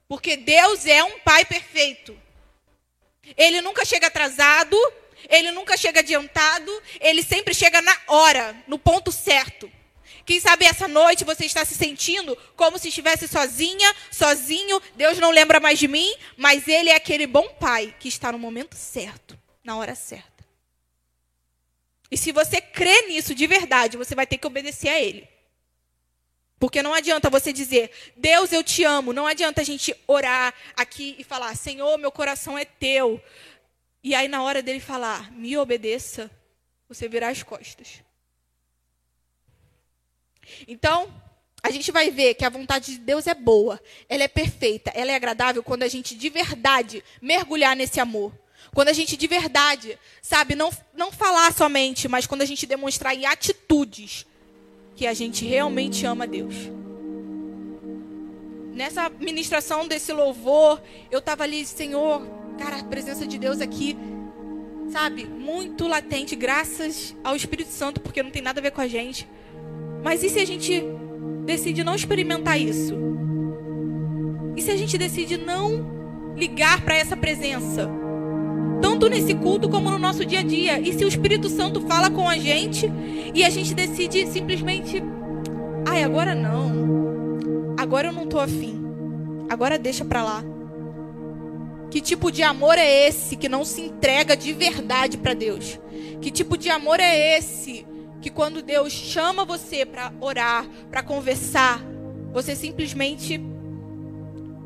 Porque 0.08 0.36
Deus 0.36 0.86
é 0.86 1.04
um 1.04 1.18
pai 1.20 1.44
perfeito. 1.44 2.16
Ele 3.36 3.60
nunca 3.60 3.84
chega 3.84 4.06
atrasado, 4.06 4.76
ele 5.28 5.50
nunca 5.52 5.76
chega 5.76 6.00
adiantado, 6.00 6.82
ele 7.00 7.22
sempre 7.22 7.54
chega 7.54 7.80
na 7.82 7.96
hora, 8.08 8.56
no 8.66 8.78
ponto 8.78 9.10
certo. 9.10 9.70
Quem 10.24 10.40
sabe 10.40 10.64
essa 10.64 10.88
noite 10.88 11.24
você 11.24 11.44
está 11.44 11.64
se 11.64 11.74
sentindo 11.74 12.36
como 12.56 12.78
se 12.78 12.88
estivesse 12.88 13.28
sozinha, 13.28 13.94
sozinho, 14.10 14.80
Deus 14.96 15.18
não 15.18 15.30
lembra 15.30 15.60
mais 15.60 15.78
de 15.78 15.86
mim, 15.86 16.14
mas 16.36 16.66
ele 16.66 16.90
é 16.90 16.96
aquele 16.96 17.26
bom 17.26 17.48
pai 17.60 17.94
que 18.00 18.08
está 18.08 18.32
no 18.32 18.38
momento 18.38 18.74
certo 18.74 19.38
na 19.62 19.76
hora 19.76 19.94
certa. 19.94 20.34
E 22.10 22.16
se 22.16 22.30
você 22.30 22.60
crê 22.60 23.08
nisso 23.08 23.34
de 23.34 23.46
verdade, 23.46 23.96
você 23.96 24.14
vai 24.14 24.26
ter 24.26 24.38
que 24.38 24.46
obedecer 24.46 24.88
a 24.88 25.00
Ele. 25.00 25.28
Porque 26.60 26.82
não 26.82 26.94
adianta 26.94 27.28
você 27.28 27.52
dizer, 27.52 27.90
Deus, 28.16 28.52
eu 28.52 28.62
te 28.62 28.84
amo. 28.84 29.12
Não 29.12 29.26
adianta 29.26 29.60
a 29.60 29.64
gente 29.64 29.94
orar 30.06 30.54
aqui 30.76 31.16
e 31.18 31.24
falar, 31.24 31.56
Senhor, 31.56 31.98
meu 31.98 32.12
coração 32.12 32.56
é 32.56 32.64
teu. 32.64 33.20
E 34.04 34.14
aí, 34.14 34.28
na 34.28 34.42
hora 34.42 34.62
dele 34.62 34.80
falar, 34.80 35.32
me 35.32 35.56
obedeça, 35.56 36.30
você 36.86 37.08
virar 37.08 37.30
as 37.30 37.42
costas. 37.42 38.02
Então, 40.68 41.10
a 41.62 41.70
gente 41.70 41.90
vai 41.90 42.10
ver 42.10 42.34
que 42.34 42.44
a 42.44 42.50
vontade 42.50 42.92
de 42.92 42.98
Deus 42.98 43.26
é 43.26 43.34
boa, 43.34 43.80
ela 44.06 44.22
é 44.22 44.28
perfeita, 44.28 44.90
ela 44.94 45.10
é 45.10 45.14
agradável 45.14 45.62
quando 45.62 45.84
a 45.84 45.88
gente 45.88 46.14
de 46.14 46.28
verdade 46.28 47.02
mergulhar 47.22 47.74
nesse 47.74 47.98
amor. 47.98 48.30
Quando 48.74 48.88
a 48.88 48.92
gente 48.92 49.16
de 49.16 49.26
verdade, 49.26 49.98
sabe, 50.20 50.54
não, 50.54 50.70
não 50.92 51.10
falar 51.10 51.50
somente, 51.54 52.06
mas 52.06 52.26
quando 52.26 52.42
a 52.42 52.46
gente 52.46 52.66
demonstrar 52.66 53.14
em 53.14 53.24
atitudes 53.24 54.26
que 54.94 55.06
a 55.06 55.14
gente 55.14 55.46
realmente 55.46 56.04
ama 56.04 56.26
Deus. 56.26 56.54
Nessa 58.74 59.08
ministração 59.20 59.86
desse 59.86 60.12
louvor, 60.12 60.82
eu 61.08 61.20
estava 61.20 61.44
ali, 61.44 61.64
Senhor, 61.64 62.26
cara, 62.58 62.80
a 62.80 62.84
presença 62.84 63.24
de 63.24 63.38
Deus 63.38 63.60
aqui, 63.60 63.96
sabe, 64.90 65.24
muito 65.24 65.86
latente, 65.86 66.34
graças 66.34 67.14
ao 67.22 67.36
Espírito 67.36 67.70
Santo, 67.70 68.00
porque 68.00 68.20
não 68.20 68.32
tem 68.32 68.42
nada 68.42 68.58
a 68.58 68.62
ver 68.62 68.72
com 68.72 68.80
a 68.80 68.88
gente. 68.88 69.28
Mas 70.02 70.24
e 70.24 70.28
se 70.28 70.40
a 70.40 70.44
gente 70.44 70.82
decide 71.44 71.84
não 71.84 71.94
experimentar 71.94 72.60
isso? 72.60 72.94
E 74.56 74.62
se 74.62 74.72
a 74.72 74.76
gente 74.76 74.98
decide 74.98 75.36
não 75.36 76.34
ligar 76.36 76.82
para 76.82 76.96
essa 76.96 77.16
presença? 77.16 77.88
Tanto 78.82 79.08
nesse 79.08 79.34
culto 79.34 79.68
como 79.68 79.88
no 79.88 79.98
nosso 80.00 80.24
dia 80.24 80.40
a 80.40 80.42
dia. 80.42 80.80
E 80.80 80.92
se 80.92 81.04
o 81.04 81.08
Espírito 81.08 81.48
Santo 81.48 81.80
fala 81.82 82.10
com 82.10 82.28
a 82.28 82.36
gente 82.36 82.90
e 83.32 83.44
a 83.44 83.50
gente 83.50 83.72
decide 83.72 84.26
simplesmente. 84.26 85.00
Ai, 85.86 86.02
agora 86.02 86.34
não. 86.34 86.73
Agora 87.94 88.08
eu 88.08 88.12
não 88.12 88.26
tô 88.26 88.40
afim. 88.40 88.82
Agora 89.48 89.78
deixa 89.78 90.04
pra 90.04 90.24
lá. 90.24 90.42
Que 91.92 92.00
tipo 92.00 92.32
de 92.32 92.42
amor 92.42 92.76
é 92.76 93.06
esse 93.06 93.36
que 93.36 93.48
não 93.48 93.64
se 93.64 93.82
entrega 93.82 94.36
de 94.36 94.52
verdade 94.52 95.16
para 95.16 95.32
Deus? 95.32 95.78
Que 96.20 96.32
tipo 96.32 96.58
de 96.58 96.68
amor 96.70 96.98
é 96.98 97.38
esse 97.38 97.86
que 98.20 98.30
quando 98.30 98.62
Deus 98.62 98.92
chama 98.92 99.44
você 99.44 99.86
para 99.86 100.12
orar, 100.20 100.68
para 100.90 101.04
conversar, 101.04 101.84
você 102.32 102.56
simplesmente 102.56 103.40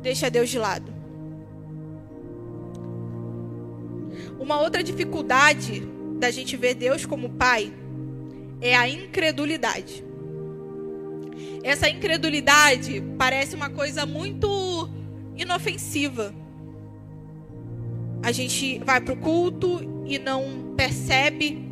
deixa 0.01 0.27
Deus 0.31 0.49
de 0.49 0.57
lado. 0.57 0.91
Uma 4.39 4.59
outra 4.59 4.81
dificuldade 4.81 5.83
da 6.17 6.31
gente 6.31 6.57
ver 6.57 6.73
Deus 6.73 7.05
como 7.05 7.29
Pai 7.29 7.71
é 8.59 8.75
a 8.75 8.89
incredulidade. 8.89 10.08
Essa 11.63 11.89
incredulidade 11.89 13.03
parece 13.17 13.55
uma 13.55 13.69
coisa 13.69 14.05
muito 14.05 14.89
inofensiva. 15.35 16.33
A 18.21 18.31
gente 18.31 18.79
vai 18.79 18.99
para 19.01 19.13
o 19.13 19.17
culto 19.17 20.03
e 20.05 20.19
não 20.19 20.73
percebe 20.75 21.65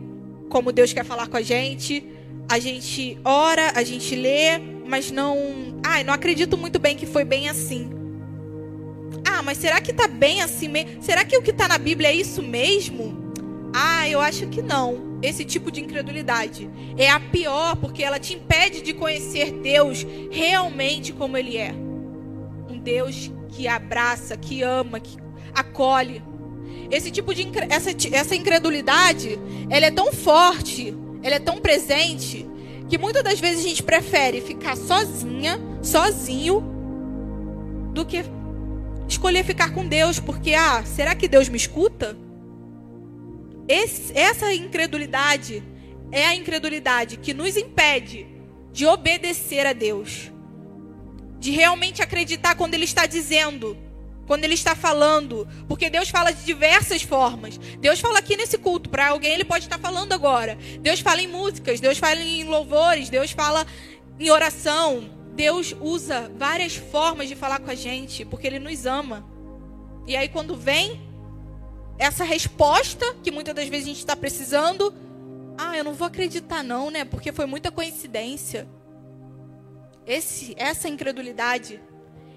como 0.50 0.72
Deus 0.72 0.94
quer 0.94 1.04
falar 1.04 1.28
com 1.28 1.38
a 1.38 1.42
gente. 1.42 2.04
A 2.50 2.60
gente 2.60 3.18
ora, 3.24 3.74
a 3.76 3.84
gente 3.84 4.16
lê, 4.16 4.58
mas 4.86 5.12
não. 5.12 5.38
Ah, 5.86 6.04
não 6.04 6.14
acredito 6.14 6.58
muito 6.58 6.80
bem 6.80 6.96
que 6.96 7.06
foi 7.06 7.24
bem 7.24 7.50
assim. 7.50 7.90
Ah, 9.26 9.42
mas 9.42 9.58
será 9.58 9.82
que 9.82 9.92
está 9.92 10.08
bem 10.08 10.42
assim 10.42 10.68
mesmo? 10.68 11.02
Será 11.02 11.26
que 11.26 11.38
o 11.38 11.42
que 11.42 11.52
está 11.52 11.68
na 11.68 11.78
Bíblia 11.78 12.10
é 12.10 12.16
isso 12.16 12.42
mesmo? 12.42 13.16
Ah, 13.74 14.08
eu 14.10 14.20
acho 14.20 14.48
que 14.48 14.62
não. 14.62 15.07
Esse 15.22 15.44
tipo 15.44 15.72
de 15.72 15.82
incredulidade 15.82 16.70
é 16.98 17.10
a 17.10 17.20
pior, 17.20 17.76
porque 17.76 18.04
ela 18.04 18.20
te 18.20 18.36
impede 18.36 18.82
de 18.82 18.94
conhecer 18.94 19.52
Deus 19.52 20.06
realmente 20.30 21.12
como 21.12 21.38
Ele 21.38 21.58
é. 21.58 21.74
Um 22.70 22.78
Deus 22.78 23.32
que 23.50 23.68
abraça, 23.68 24.38
que 24.38 24.62
ama, 24.62 25.00
que 25.00 25.18
acolhe. 25.54 26.22
Esse 26.92 27.10
tipo 27.10 27.34
de 27.34 27.48
essa, 27.70 27.90
essa 28.16 28.36
incredulidade, 28.36 29.40
ela 29.70 29.88
é 29.88 29.92
tão 29.92 30.14
forte, 30.14 30.94
ela 31.24 31.36
é 31.36 31.40
tão 31.40 31.58
presente, 31.58 32.48
que 32.88 32.98
muitas 32.98 33.24
das 33.24 33.40
vezes 33.40 33.66
a 33.66 33.68
gente 33.70 33.84
prefere 33.84 34.40
ficar 34.40 34.78
sozinha, 34.78 35.60
sozinho, 35.82 36.64
do 37.94 38.06
que 38.06 38.24
escolher 39.08 39.44
ficar 39.44 39.74
com 39.74 39.86
Deus, 39.86 40.20
porque 40.20 40.54
ah, 40.54 40.84
será 40.86 41.16
que 41.16 41.28
Deus 41.28 41.50
me 41.50 41.58
escuta? 41.58 42.16
Esse, 43.68 44.18
essa 44.18 44.54
incredulidade 44.54 45.64
é 46.12 46.26
a 46.26 46.36
incredulidade 46.36 47.18
que 47.18 47.34
nos 47.34 47.58
impede 47.58 48.28
de 48.72 48.86
obedecer 48.86 49.66
a 49.66 49.74
Deus, 49.74 50.32
de 51.40 51.52
realmente 51.52 52.02
acreditar 52.02 52.56
quando 52.56 52.74
Ele 52.74 52.86
está 52.86 53.06
dizendo 53.06 53.78
quando 54.28 54.44
ele 54.44 54.54
está 54.54 54.76
falando, 54.76 55.48
porque 55.68 55.90
Deus 55.90 56.10
fala 56.10 56.32
de 56.32 56.44
diversas 56.44 57.02
formas. 57.02 57.58
Deus 57.80 58.00
fala 58.00 58.20
aqui 58.20 58.36
nesse 58.36 58.58
culto, 58.58 58.90
para 58.90 59.08
alguém 59.08 59.34
ele 59.34 59.46
pode 59.46 59.64
estar 59.64 59.80
falando 59.80 60.12
agora. 60.12 60.58
Deus 60.82 61.00
fala 61.00 61.22
em 61.22 61.28
músicas, 61.28 61.80
Deus 61.80 61.98
fala 61.98 62.20
em 62.20 62.44
louvores, 62.44 63.10
Deus 63.10 63.32
fala 63.32 63.66
em 64.20 64.30
oração. 64.30 65.10
Deus 65.34 65.74
usa 65.80 66.30
várias 66.38 66.76
formas 66.76 67.30
de 67.30 67.36
falar 67.36 67.60
com 67.60 67.72
a 67.72 67.76
gente, 67.76 68.26
porque 68.26 68.46
ele 68.46 68.60
nos 68.60 68.86
ama. 68.86 69.26
E 70.06 70.16
aí 70.16 70.28
quando 70.28 70.58
vem 70.58 71.02
essa 71.98 72.24
resposta 72.24 73.06
que 73.24 73.32
muitas 73.32 73.56
das 73.56 73.68
vezes 73.68 73.86
a 73.86 73.90
gente 73.90 74.00
está 74.00 74.16
precisando, 74.16 74.94
ah, 75.58 75.76
eu 75.76 75.84
não 75.84 75.94
vou 75.94 76.08
acreditar 76.08 76.64
não, 76.64 76.92
né? 76.92 77.04
Porque 77.04 77.32
foi 77.32 77.46
muita 77.46 77.72
coincidência. 77.72 78.68
Esse, 80.06 80.54
essa 80.58 80.88
incredulidade 80.88 81.82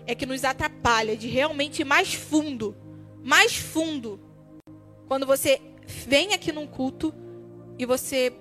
é 0.07 0.15
que 0.15 0.27
nos 0.27 0.45
atrapalha 0.45 1.17
de 1.17 1.29
realmente 1.29 1.83
ir 1.83 1.85
mais 1.85 2.15
fundo, 2.15 2.75
mais 3.23 3.55
fundo. 3.57 4.19
Quando 5.07 5.27
você 5.27 5.61
vem 5.87 6.33
aqui 6.33 6.51
num 6.53 6.67
culto 6.67 7.15
e 7.79 7.85
você 7.85 8.33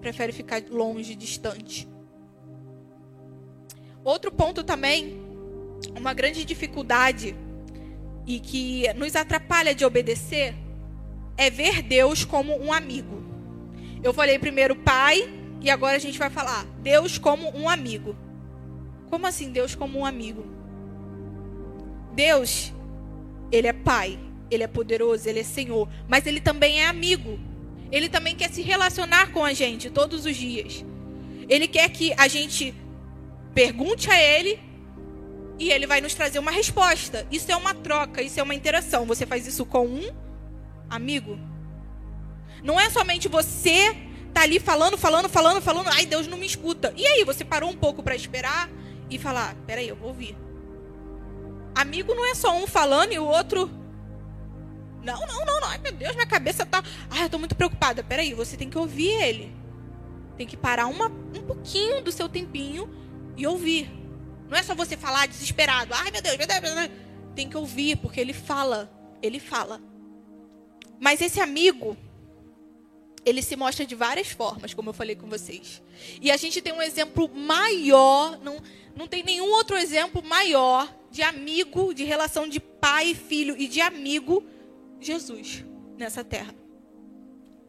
prefere 0.00 0.32
ficar 0.32 0.62
longe, 0.70 1.14
distante. 1.16 1.88
Outro 4.04 4.30
ponto 4.30 4.62
também, 4.62 5.20
uma 5.96 6.14
grande 6.14 6.44
dificuldade 6.44 7.36
e 8.28 8.38
que 8.38 8.92
nos 8.92 9.16
atrapalha 9.16 9.74
de 9.74 9.86
obedecer 9.86 10.54
é 11.34 11.48
ver 11.48 11.80
Deus 11.80 12.26
como 12.26 12.54
um 12.62 12.70
amigo. 12.70 13.22
Eu 14.02 14.12
falei 14.12 14.38
primeiro 14.38 14.76
pai 14.76 15.32
e 15.62 15.70
agora 15.70 15.96
a 15.96 15.98
gente 15.98 16.18
vai 16.18 16.28
falar 16.28 16.66
Deus 16.82 17.16
como 17.16 17.48
um 17.56 17.66
amigo. 17.66 18.14
Como 19.08 19.26
assim 19.26 19.50
Deus 19.50 19.74
como 19.74 19.98
um 19.98 20.04
amigo? 20.04 20.46
Deus, 22.12 22.70
ele 23.50 23.66
é 23.66 23.72
pai, 23.72 24.18
ele 24.50 24.62
é 24.62 24.66
poderoso, 24.66 25.26
ele 25.26 25.40
é 25.40 25.44
Senhor, 25.44 25.88
mas 26.06 26.26
ele 26.26 26.40
também 26.40 26.82
é 26.82 26.86
amigo. 26.86 27.40
Ele 27.90 28.10
também 28.10 28.36
quer 28.36 28.50
se 28.50 28.60
relacionar 28.60 29.32
com 29.32 29.42
a 29.42 29.54
gente 29.54 29.88
todos 29.88 30.26
os 30.26 30.36
dias. 30.36 30.84
Ele 31.48 31.66
quer 31.66 31.88
que 31.88 32.12
a 32.18 32.28
gente 32.28 32.74
pergunte 33.54 34.10
a 34.10 34.20
ele 34.20 34.67
e 35.58 35.70
ele 35.70 35.86
vai 35.86 36.00
nos 36.00 36.14
trazer 36.14 36.38
uma 36.38 36.50
resposta. 36.50 37.26
Isso 37.30 37.50
é 37.50 37.56
uma 37.56 37.74
troca, 37.74 38.22
isso 38.22 38.38
é 38.38 38.42
uma 38.42 38.54
interação. 38.54 39.06
Você 39.06 39.26
faz 39.26 39.46
isso 39.46 39.66
com 39.66 39.86
um 39.86 40.10
amigo. 40.88 41.38
Não 42.62 42.78
é 42.78 42.88
somente 42.90 43.28
você 43.28 43.96
tá 44.32 44.42
ali 44.42 44.60
falando, 44.60 44.96
falando, 44.96 45.28
falando, 45.28 45.60
falando, 45.60 45.88
ai, 45.88 46.06
Deus 46.06 46.26
não 46.26 46.38
me 46.38 46.46
escuta. 46.46 46.92
E 46.96 47.06
aí, 47.06 47.24
você 47.24 47.44
parou 47.44 47.70
um 47.70 47.76
pouco 47.76 48.02
para 48.02 48.14
esperar 48.14 48.70
e 49.10 49.18
falar, 49.18 49.54
peraí, 49.66 49.88
eu 49.88 49.96
vou 49.96 50.08
ouvir. 50.08 50.36
Amigo 51.74 52.14
não 52.14 52.26
é 52.26 52.34
só 52.34 52.56
um 52.56 52.66
falando 52.66 53.12
e 53.12 53.18
o 53.18 53.24
outro. 53.24 53.70
Não, 55.02 55.20
não, 55.26 55.44
não, 55.44 55.60
não. 55.60 55.68
Ai, 55.68 55.78
meu 55.78 55.92
Deus, 55.92 56.14
minha 56.14 56.26
cabeça 56.26 56.66
tá. 56.66 56.82
Ai, 57.10 57.24
eu 57.24 57.30
tô 57.30 57.38
muito 57.38 57.54
preocupada. 57.54 58.02
Peraí, 58.02 58.34
você 58.34 58.56
tem 58.56 58.68
que 58.68 58.78
ouvir 58.78 59.10
ele. 59.10 59.54
Tem 60.36 60.46
que 60.46 60.56
parar 60.56 60.86
uma, 60.86 61.06
um 61.06 61.42
pouquinho 61.46 62.02
do 62.02 62.12
seu 62.12 62.28
tempinho 62.28 62.88
e 63.36 63.46
ouvir. 63.46 63.97
Não 64.48 64.56
é 64.56 64.62
só 64.62 64.74
você 64.74 64.96
falar 64.96 65.26
desesperado. 65.26 65.92
Ai, 65.94 66.10
meu 66.10 66.22
Deus, 66.22 66.36
meu 66.36 66.46
Deus, 66.46 66.60
meu 66.60 66.74
Deus. 66.74 66.90
Tem 67.34 67.48
que 67.48 67.56
ouvir, 67.56 67.96
porque 67.96 68.20
ele 68.20 68.32
fala. 68.32 68.90
Ele 69.22 69.38
fala. 69.38 69.80
Mas 70.98 71.20
esse 71.20 71.40
amigo, 71.40 71.96
ele 73.24 73.42
se 73.42 73.54
mostra 73.56 73.84
de 73.84 73.94
várias 73.94 74.28
formas, 74.28 74.74
como 74.74 74.90
eu 74.90 74.94
falei 74.94 75.14
com 75.14 75.28
vocês. 75.28 75.82
E 76.20 76.30
a 76.30 76.36
gente 76.36 76.60
tem 76.60 76.72
um 76.72 76.82
exemplo 76.82 77.28
maior, 77.32 78.38
não, 78.42 78.60
não 78.96 79.06
tem 79.06 79.22
nenhum 79.22 79.50
outro 79.52 79.76
exemplo 79.76 80.22
maior 80.24 80.92
de 81.10 81.22
amigo, 81.22 81.94
de 81.94 82.04
relação 82.04 82.48
de 82.48 82.58
pai 82.58 83.10
e 83.10 83.14
filho 83.14 83.56
e 83.56 83.68
de 83.68 83.80
amigo, 83.80 84.44
Jesus 85.00 85.64
nessa 85.98 86.24
terra. 86.24 86.54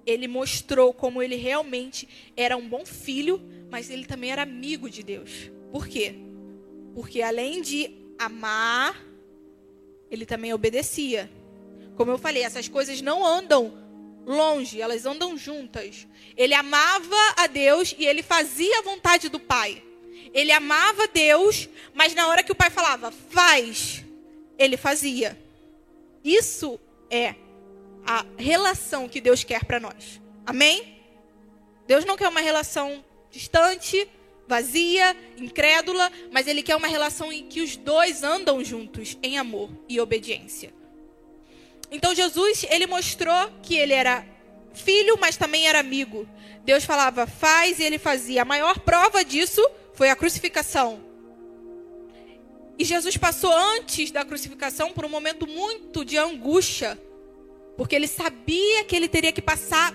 Ele 0.06 0.28
mostrou 0.28 0.94
como 0.94 1.22
ele 1.22 1.36
realmente 1.36 2.08
era 2.38 2.56
um 2.56 2.68
bom 2.68 2.86
filho, 2.86 3.42
mas 3.70 3.90
ele 3.90 4.06
também 4.06 4.32
era 4.32 4.44
amigo 4.44 4.90
de 4.90 5.04
Deus. 5.04 5.52
Por 5.72 5.88
quê? 5.88 6.16
Porque 6.94 7.22
além 7.22 7.62
de 7.62 7.92
amar, 8.18 9.02
ele 10.10 10.26
também 10.26 10.54
obedecia. 10.54 11.30
Como 11.96 12.12
eu 12.12 12.18
falei, 12.18 12.44
essas 12.44 12.68
coisas 12.68 13.02
não 13.02 13.26
andam 13.26 13.74
longe, 14.26 14.82
elas 14.82 15.06
andam 15.06 15.38
juntas. 15.38 16.08
Ele 16.38 16.54
amava 16.54 17.16
a 17.38 17.48
Deus 17.48 17.96
e 17.98 18.06
ele 18.06 18.24
fazia 18.24 18.80
a 18.80 18.84
vontade 18.84 19.30
do 19.30 19.40
Pai. 19.40 19.84
Ele 20.34 20.52
amava 20.52 21.08
Deus, 21.08 21.68
mas 21.94 22.14
na 22.14 22.28
hora 22.28 22.44
que 22.44 22.52
o 22.52 22.56
pai 22.56 22.70
falava, 22.70 23.12
faz, 23.12 24.04
ele 24.58 24.78
fazia. 24.78 25.38
Isso 26.24 26.80
é 27.10 27.36
a 28.06 28.26
relação 28.38 29.10
que 29.10 29.20
Deus 29.20 29.44
quer 29.44 29.66
para 29.66 29.80
nós. 29.80 30.22
Amém? 30.46 31.02
Deus 31.88 32.06
não 32.06 32.16
quer 32.16 32.28
uma 32.28 32.42
relação 32.42 33.04
distante, 33.32 34.08
vazia, 34.50 35.16
incrédula, 35.38 36.12
mas 36.32 36.48
Ele 36.48 36.64
quer 36.64 36.76
uma 36.76 36.88
relação 36.88 37.32
em 37.32 37.48
que 37.48 37.62
os 37.62 37.78
dois 37.78 38.24
andam 38.24 38.64
juntos 38.64 39.16
em 39.22 39.38
amor 39.38 39.70
e 39.88 40.02
obediência. 40.02 40.74
Então 41.92 42.14
Jesus, 42.14 42.66
ele 42.70 42.86
mostrou 42.86 43.50
que 43.64 43.76
ele 43.76 43.94
era 43.94 44.26
filho, 44.74 45.18
mas 45.20 45.38
também 45.38 45.68
era 45.68 45.80
amigo. 45.80 46.28
Deus 46.64 46.84
falava, 46.84 47.26
faz, 47.26 47.80
e 47.80 47.84
ele 47.84 47.98
fazia. 47.98 48.44
A 48.44 48.46
maior 48.46 48.80
prova 48.80 49.24
disso 49.24 49.62
foi 49.94 50.10
a 50.10 50.16
crucificação. 50.16 51.04
E 52.78 52.86
Jesus 52.86 53.18
passou 53.18 53.52
antes 53.52 54.12
da 54.12 54.24
crucificação 54.24 54.92
por 54.92 55.04
um 55.04 55.10
momento 55.10 55.48
muito 55.48 56.06
de 56.06 56.18
angústia, 56.18 56.98
porque 57.76 57.96
ele 57.96 58.08
sabia 58.08 58.84
que 58.86 58.96
ele 58.96 59.08
teria 59.08 59.32
que 59.32 59.42
passar 59.42 59.94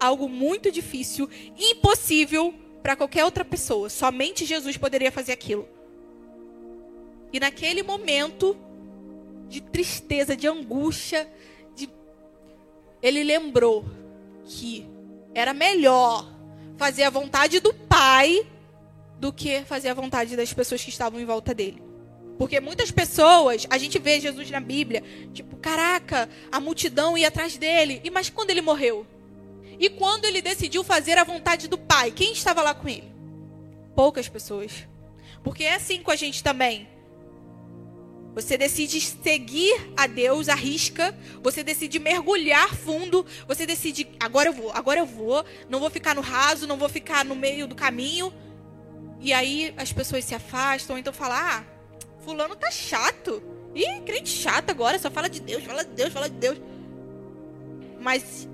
algo 0.00 0.28
muito 0.28 0.70
difícil, 0.70 1.30
impossível 1.56 2.54
para 2.82 2.96
qualquer 2.96 3.24
outra 3.24 3.44
pessoa. 3.44 3.88
Somente 3.88 4.44
Jesus 4.44 4.76
poderia 4.76 5.12
fazer 5.12 5.32
aquilo. 5.32 5.68
E 7.32 7.38
naquele 7.38 7.82
momento 7.82 8.56
de 9.48 9.60
tristeza, 9.60 10.36
de 10.36 10.46
angústia, 10.46 11.28
de... 11.74 11.88
ele 13.02 13.22
lembrou 13.22 13.84
que 14.44 14.86
era 15.34 15.52
melhor 15.52 16.30
fazer 16.76 17.02
a 17.02 17.10
vontade 17.10 17.60
do 17.60 17.74
Pai 17.74 18.46
do 19.18 19.32
que 19.32 19.62
fazer 19.62 19.88
a 19.88 19.94
vontade 19.94 20.36
das 20.36 20.52
pessoas 20.52 20.82
que 20.82 20.90
estavam 20.90 21.20
em 21.20 21.24
volta 21.24 21.52
dele. 21.52 21.82
Porque 22.38 22.60
muitas 22.60 22.92
pessoas, 22.92 23.66
a 23.68 23.76
gente 23.76 23.98
vê 23.98 24.20
Jesus 24.20 24.48
na 24.48 24.60
Bíblia, 24.60 25.02
tipo, 25.34 25.56
caraca, 25.56 26.28
a 26.52 26.60
multidão 26.60 27.18
ia 27.18 27.28
atrás 27.28 27.56
dele. 27.56 28.00
E 28.04 28.10
mas 28.10 28.30
quando 28.30 28.50
ele 28.50 28.60
morreu? 28.60 29.04
E 29.78 29.88
quando 29.88 30.24
ele 30.24 30.42
decidiu 30.42 30.82
fazer 30.82 31.16
a 31.18 31.24
vontade 31.24 31.68
do 31.68 31.78
Pai, 31.78 32.10
quem 32.10 32.32
estava 32.32 32.62
lá 32.62 32.74
com 32.74 32.88
ele? 32.88 33.10
Poucas 33.94 34.28
pessoas. 34.28 34.86
Porque 35.42 35.64
é 35.64 35.74
assim 35.74 36.02
com 36.02 36.10
a 36.10 36.16
gente 36.16 36.42
também. 36.42 36.88
Você 38.34 38.56
decide 38.56 39.00
seguir 39.00 39.92
a 39.96 40.06
Deus, 40.06 40.48
arrisca. 40.48 41.16
Você 41.42 41.62
decide 41.62 41.98
mergulhar 41.98 42.74
fundo. 42.74 43.24
Você 43.46 43.66
decide, 43.66 44.08
agora 44.20 44.48
eu 44.48 44.52
vou, 44.52 44.70
agora 44.72 45.00
eu 45.00 45.06
vou. 45.06 45.44
Não 45.68 45.80
vou 45.80 45.90
ficar 45.90 46.14
no 46.14 46.20
raso, 46.20 46.66
não 46.66 46.76
vou 46.76 46.88
ficar 46.88 47.24
no 47.24 47.34
meio 47.34 47.66
do 47.66 47.74
caminho. 47.74 48.32
E 49.20 49.32
aí 49.32 49.74
as 49.76 49.92
pessoas 49.92 50.24
se 50.24 50.34
afastam, 50.34 50.96
então 50.96 51.12
falam: 51.12 51.36
ah, 51.36 51.64
fulano 52.20 52.54
tá 52.54 52.70
chato. 52.70 53.42
Ih, 53.74 54.02
crente 54.04 54.30
chato 54.30 54.70
agora, 54.70 54.98
só 54.98 55.10
fala 55.10 55.28
de 55.28 55.40
Deus, 55.40 55.64
fala 55.64 55.84
de 55.84 55.90
Deus, 55.90 56.12
fala 56.12 56.28
de 56.28 56.36
Deus. 56.36 56.60
Mas 58.00 58.48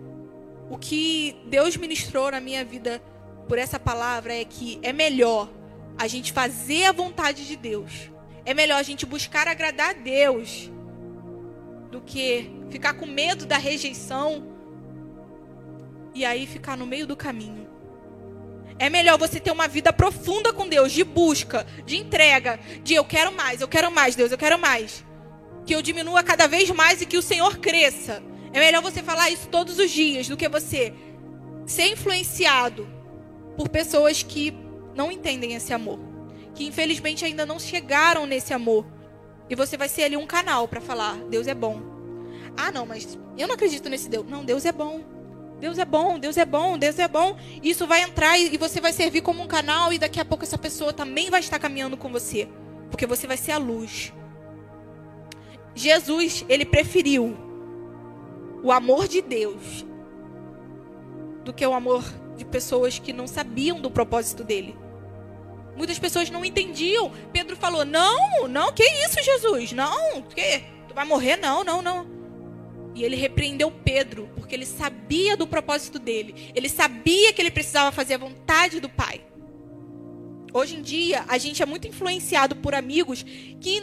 o 0.75 0.77
que 0.77 1.37
Deus 1.47 1.77
ministrou 1.77 2.33
na 2.33 2.41
minha 2.41 2.65
vida 2.65 3.01
por 3.49 3.59
essa 3.59 3.79
palavra 3.79 4.35
é 4.35 4.45
que 4.45 4.81
é 4.83 4.93
melhor 4.93 5.49
a 5.97 6.09
gente 6.09 6.33
fazer 6.33 6.87
a 6.87 6.93
vontade 6.93 7.47
de 7.47 7.55
Deus. 7.55 8.11
É 8.45 8.53
melhor 8.53 8.79
a 8.79 8.83
gente 8.83 9.07
buscar 9.07 9.47
agradar 9.47 9.91
a 9.91 9.93
Deus 9.93 10.69
do 11.93 12.01
que 12.01 12.51
ficar 12.71 12.95
com 12.95 13.07
medo 13.07 13.47
da 13.47 13.57
rejeição 13.57 14.49
e 16.13 16.25
aí 16.25 16.45
ficar 16.45 16.77
no 16.77 16.87
meio 16.87 17.07
do 17.07 17.17
caminho. 17.17 17.69
É 18.77 18.91
melhor 18.91 19.17
você 19.17 19.39
ter 19.39 19.53
uma 19.53 19.69
vida 19.69 19.93
profunda 19.93 20.53
com 20.53 20.69
Deus, 20.69 20.91
de 20.91 21.05
busca, 21.05 21.65
de 21.87 21.99
entrega, 21.99 22.59
de 22.83 22.95
eu 22.95 23.05
quero 23.05 23.31
mais, 23.31 23.61
eu 23.61 23.69
quero 23.69 23.93
mais, 23.93 24.17
Deus, 24.17 24.33
eu 24.33 24.39
quero 24.39 24.59
mais. 24.59 25.05
Que 25.65 25.73
eu 25.73 25.81
diminua 25.81 26.25
cada 26.25 26.49
vez 26.49 26.69
mais 26.71 27.01
e 27.01 27.07
que 27.07 27.17
o 27.17 27.23
Senhor 27.23 27.59
cresça. 27.59 28.21
É 28.55 28.61
melhor 28.61 28.81
você 28.81 29.03
falar 29.03 29.31
isso 29.31 29.49
todos 29.49 29.81
os 29.81 29.91
dias 29.91 30.29
do 30.29 30.37
que 30.37 30.49
você 30.49 30.95
ser 31.67 31.89
influenciado 31.89 32.89
por 33.57 33.69
pessoas 33.69 34.23
que 34.23 34.55
não 34.95 35.11
entendem 35.11 35.55
esse 35.55 35.73
amor, 35.73 35.99
que 36.55 36.65
infelizmente 36.65 37.25
ainda 37.25 37.45
não 37.45 37.59
chegaram 37.59 38.27
nesse 38.27 38.55
amor. 38.55 38.87
E 39.51 39.57
você 39.57 39.77
vai 39.77 39.89
ser 39.89 40.05
ali 40.05 40.17
um 40.17 40.25
canal 40.25 40.69
para 40.69 40.81
falar: 40.81 41.17
Deus 41.25 41.49
é 41.49 41.55
bom. 41.55 41.83
Ah, 42.57 42.71
não, 42.71 42.87
mas 42.87 43.19
eu 43.37 43.49
não 43.49 43.57
acredito 43.57 43.89
nesse 43.89 44.09
Deus. 44.09 44.25
Não, 44.25 44.45
Deus 44.45 44.65
é 44.65 44.71
bom. 44.71 45.03
Deus 45.59 45.77
é 45.77 45.85
bom, 45.85 46.17
Deus 46.17 46.37
é 46.37 46.45
bom, 46.45 46.79
Deus 46.79 46.99
é 47.01 47.09
bom. 47.09 47.37
Isso 47.61 47.89
vai 47.89 48.03
entrar 48.03 48.39
e 48.39 48.57
você 48.57 48.81
vai 48.81 48.93
servir 48.93 49.23
como 49.23 49.43
um 49.43 49.49
canal 49.49 49.93
e 49.93 49.99
daqui 49.99 50.21
a 50.21 50.25
pouco 50.25 50.45
essa 50.45 50.59
pessoa 50.59 50.93
também 50.93 51.29
vai 51.29 51.41
estar 51.41 51.59
caminhando 51.59 51.97
com 51.97 52.09
você, 52.13 52.49
porque 52.89 53.07
você 53.07 53.27
vai 53.27 53.37
ser 53.37 53.51
a 53.51 53.59
luz. 53.59 54.13
Jesus, 55.75 56.45
ele 56.49 56.65
preferiu 56.65 57.44
o 58.65 58.73
amor 58.73 59.07
de 59.07 59.21
Deus 59.21 59.85
do 61.45 61.53
que 61.53 61.65
o 61.65 61.75
amor 61.75 62.03
de 62.35 62.47
pessoas 62.47 62.99
que 62.99 63.13
não 63.13 63.27
sabiam 63.27 63.79
do 63.79 63.91
propósito 63.91 64.43
dele. 64.43 64.75
Muitas 65.77 65.99
pessoas 65.99 66.31
não 66.31 66.45
entendiam. 66.45 67.13
Pedro 67.31 67.57
falou: 67.57 67.85
Não, 67.85 68.49
não, 68.49 68.73
que 68.73 68.83
isso, 68.83 69.23
Jesus? 69.23 69.73
Não, 69.73 70.23
que? 70.23 70.65
Tu 70.89 70.95
vai 70.95 71.05
morrer? 71.05 71.37
Não, 71.37 71.63
não, 71.63 71.83
não. 71.83 72.07
E 72.95 73.05
ele 73.05 73.17
repreendeu 73.17 73.71
Pedro, 73.71 74.31
porque 74.35 74.55
ele 74.55 74.65
sabia 74.65 75.37
do 75.37 75.47
propósito 75.47 75.99
dele. 75.99 76.51
Ele 76.55 76.69
sabia 76.69 77.33
que 77.35 77.43
ele 77.43 77.51
precisava 77.51 77.93
fazer 77.93 78.15
a 78.15 78.19
vontade 78.19 78.81
do 78.81 78.89
Pai. 78.89 79.21
Hoje 80.55 80.77
em 80.77 80.83
dia, 80.83 81.25
a 81.29 81.37
gente 81.37 81.63
é 81.63 81.67
muito 81.67 81.87
influenciado 81.87 82.57
por 82.57 82.75
amigos 82.75 83.25
que 83.61 83.83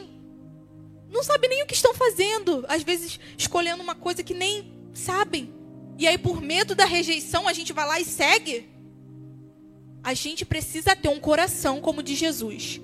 não 1.11 1.21
sabem 1.21 1.49
nem 1.49 1.63
o 1.63 1.65
que 1.65 1.73
estão 1.73 1.93
fazendo. 1.93 2.65
Às 2.67 2.83
vezes 2.83 3.19
escolhendo 3.37 3.83
uma 3.83 3.93
coisa 3.93 4.23
que 4.23 4.33
nem 4.33 4.70
sabem. 4.93 5.53
E 5.97 6.07
aí, 6.07 6.17
por 6.17 6.41
medo 6.41 6.73
da 6.73 6.85
rejeição, 6.85 7.47
a 7.47 7.53
gente 7.53 7.73
vai 7.73 7.85
lá 7.85 7.99
e 7.99 8.05
segue. 8.05 8.69
A 10.03 10.13
gente 10.13 10.45
precisa 10.45 10.95
ter 10.95 11.09
um 11.09 11.19
coração 11.19 11.79
como 11.79 11.99
o 11.99 12.03
de 12.03 12.15
Jesus. 12.15 12.81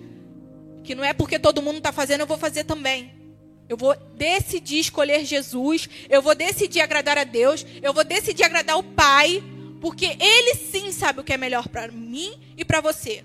Que 0.83 0.93
não 0.93 1.03
é 1.03 1.13
porque 1.13 1.39
todo 1.39 1.61
mundo 1.61 1.79
está 1.79 1.91
fazendo, 1.91 2.21
eu 2.21 2.27
vou 2.27 2.37
fazer 2.37 2.63
também. 2.63 3.11
Eu 3.67 3.75
vou 3.75 3.95
decidir 4.15 4.79
escolher 4.79 5.25
Jesus. 5.25 5.89
Eu 6.09 6.21
vou 6.21 6.35
decidir 6.35 6.79
agradar 6.79 7.17
a 7.17 7.23
Deus. 7.23 7.65
Eu 7.81 7.93
vou 7.93 8.03
decidir 8.03 8.43
agradar 8.43 8.77
o 8.77 8.83
Pai. 8.83 9.43
Porque 9.81 10.05
Ele 10.05 10.55
sim 10.55 10.91
sabe 10.91 11.19
o 11.19 11.23
que 11.23 11.33
é 11.33 11.37
melhor 11.37 11.67
para 11.67 11.87
mim 11.89 12.33
e 12.55 12.63
para 12.63 12.81
você. 12.81 13.23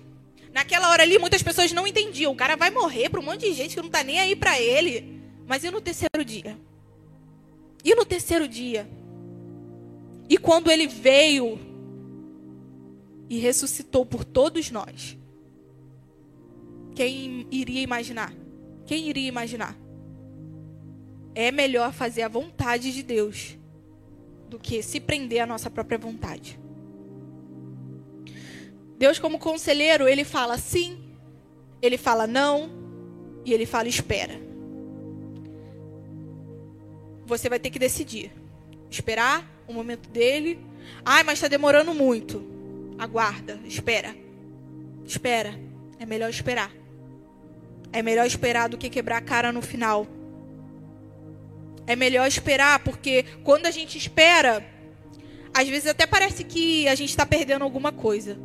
Naquela 0.51 0.89
hora 0.89 1.03
ali, 1.03 1.17
muitas 1.17 1.41
pessoas 1.41 1.71
não 1.71 1.87
entendiam. 1.87 2.31
O 2.31 2.35
cara 2.35 2.55
vai 2.55 2.69
morrer 2.69 3.09
para 3.09 3.19
um 3.19 3.23
monte 3.23 3.41
de 3.41 3.53
gente 3.53 3.75
que 3.75 3.81
não 3.81 3.87
está 3.87 4.03
nem 4.03 4.19
aí 4.19 4.35
para 4.35 4.59
ele. 4.59 5.21
Mas 5.47 5.63
e 5.63 5.71
no 5.71 5.81
terceiro 5.81 6.23
dia? 6.25 6.57
E 7.83 7.93
no 7.95 8.05
terceiro 8.05 8.47
dia? 8.47 8.87
E 10.29 10.37
quando 10.37 10.71
ele 10.71 10.87
veio 10.87 11.59
e 13.29 13.37
ressuscitou 13.37 14.05
por 14.05 14.23
todos 14.23 14.71
nós? 14.71 15.17
Quem 16.95 17.47
iria 17.51 17.81
imaginar? 17.81 18.33
Quem 18.85 19.09
iria 19.09 19.27
imaginar? 19.27 19.77
É 21.35 21.51
melhor 21.51 21.91
fazer 21.91 22.21
a 22.21 22.27
vontade 22.27 22.93
de 22.93 23.03
Deus 23.03 23.57
do 24.47 24.59
que 24.59 24.83
se 24.83 24.99
prender 24.99 25.39
à 25.39 25.45
nossa 25.45 25.69
própria 25.69 25.97
vontade. 25.97 26.59
Deus, 28.97 29.19
como 29.19 29.39
conselheiro, 29.39 30.07
ele 30.07 30.23
fala 30.23 30.57
sim, 30.57 30.99
ele 31.81 31.97
fala 31.97 32.27
não 32.27 32.69
e 33.43 33.51
ele 33.51 33.65
fala 33.65 33.87
espera. 33.87 34.39
Você 37.25 37.49
vai 37.49 37.59
ter 37.59 37.69
que 37.69 37.79
decidir. 37.79 38.31
Esperar 38.89 39.47
o 39.67 39.73
momento 39.73 40.09
dele. 40.09 40.59
Ai, 41.03 41.23
mas 41.23 41.35
está 41.35 41.47
demorando 41.47 41.93
muito. 41.93 42.43
Aguarda, 42.97 43.59
espera. 43.65 44.15
Espera. 45.05 45.59
É 45.99 46.05
melhor 46.05 46.29
esperar. 46.29 46.71
É 47.91 48.01
melhor 48.01 48.25
esperar 48.25 48.69
do 48.69 48.77
que 48.77 48.89
quebrar 48.89 49.17
a 49.17 49.21
cara 49.21 49.51
no 49.51 49.61
final. 49.61 50.07
É 51.85 51.95
melhor 51.95 52.27
esperar, 52.27 52.79
porque 52.79 53.25
quando 53.43 53.65
a 53.65 53.71
gente 53.71 53.97
espera, 53.97 54.65
às 55.53 55.67
vezes 55.67 55.87
até 55.87 56.05
parece 56.05 56.43
que 56.43 56.87
a 56.87 56.95
gente 56.95 57.09
está 57.09 57.25
perdendo 57.25 57.63
alguma 57.63 57.91
coisa 57.91 58.37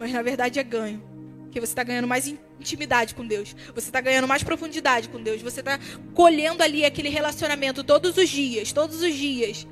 mas 0.00 0.12
na 0.12 0.22
verdade 0.22 0.58
é 0.58 0.64
ganho. 0.64 1.02
Porque 1.50 1.58
você 1.58 1.72
está 1.72 1.82
ganhando 1.82 2.06
mais 2.06 2.28
intimidade 2.28 3.12
com 3.12 3.26
Deus. 3.26 3.56
Você 3.74 3.88
está 3.88 4.00
ganhando 4.00 4.28
mais 4.28 4.44
profundidade 4.44 5.08
com 5.08 5.20
Deus. 5.20 5.42
Você 5.42 5.58
está 5.58 5.80
colhendo 6.14 6.62
ali 6.62 6.84
aquele 6.84 7.08
relacionamento 7.08 7.82
todos 7.82 8.16
os 8.16 8.28
dias, 8.28 8.72
todos 8.72 9.02
os 9.02 9.12
dias. 9.12 9.66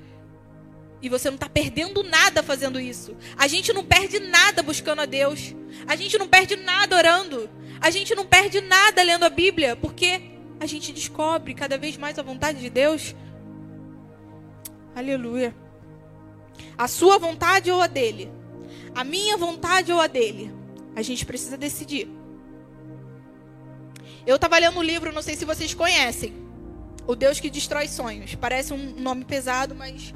E 1.00 1.08
você 1.08 1.30
não 1.30 1.36
está 1.36 1.48
perdendo 1.48 2.02
nada 2.02 2.42
fazendo 2.42 2.80
isso. 2.80 3.16
A 3.36 3.46
gente 3.46 3.72
não 3.72 3.84
perde 3.84 4.18
nada 4.18 4.60
buscando 4.60 5.02
a 5.02 5.06
Deus. 5.06 5.54
A 5.86 5.94
gente 5.94 6.18
não 6.18 6.26
perde 6.26 6.56
nada 6.56 6.96
orando. 6.96 7.48
A 7.80 7.90
gente 7.90 8.12
não 8.12 8.26
perde 8.26 8.60
nada 8.60 9.00
lendo 9.04 9.22
a 9.22 9.30
Bíblia. 9.30 9.76
Porque 9.76 10.20
a 10.58 10.66
gente 10.66 10.92
descobre 10.92 11.54
cada 11.54 11.78
vez 11.78 11.96
mais 11.96 12.18
a 12.18 12.22
vontade 12.22 12.58
de 12.58 12.70
Deus. 12.70 13.14
Aleluia. 14.96 15.54
A 16.76 16.88
sua 16.88 17.18
vontade 17.18 17.70
ou 17.70 17.80
a 17.80 17.86
dele? 17.86 18.28
A 18.96 19.04
minha 19.04 19.36
vontade 19.36 19.92
ou 19.92 20.00
a 20.00 20.08
dele? 20.08 20.57
A 20.98 21.02
gente 21.02 21.24
precisa 21.24 21.56
decidir. 21.56 22.08
Eu 24.26 24.34
estava 24.34 24.58
lendo 24.58 24.80
um 24.80 24.82
livro, 24.82 25.12
não 25.12 25.22
sei 25.22 25.36
se 25.36 25.44
vocês 25.44 25.72
conhecem. 25.72 26.32
O 27.06 27.14
Deus 27.14 27.38
que 27.38 27.48
destrói 27.48 27.86
sonhos. 27.86 28.34
Parece 28.34 28.74
um 28.74 28.96
nome 28.96 29.24
pesado, 29.24 29.76
mas 29.76 30.12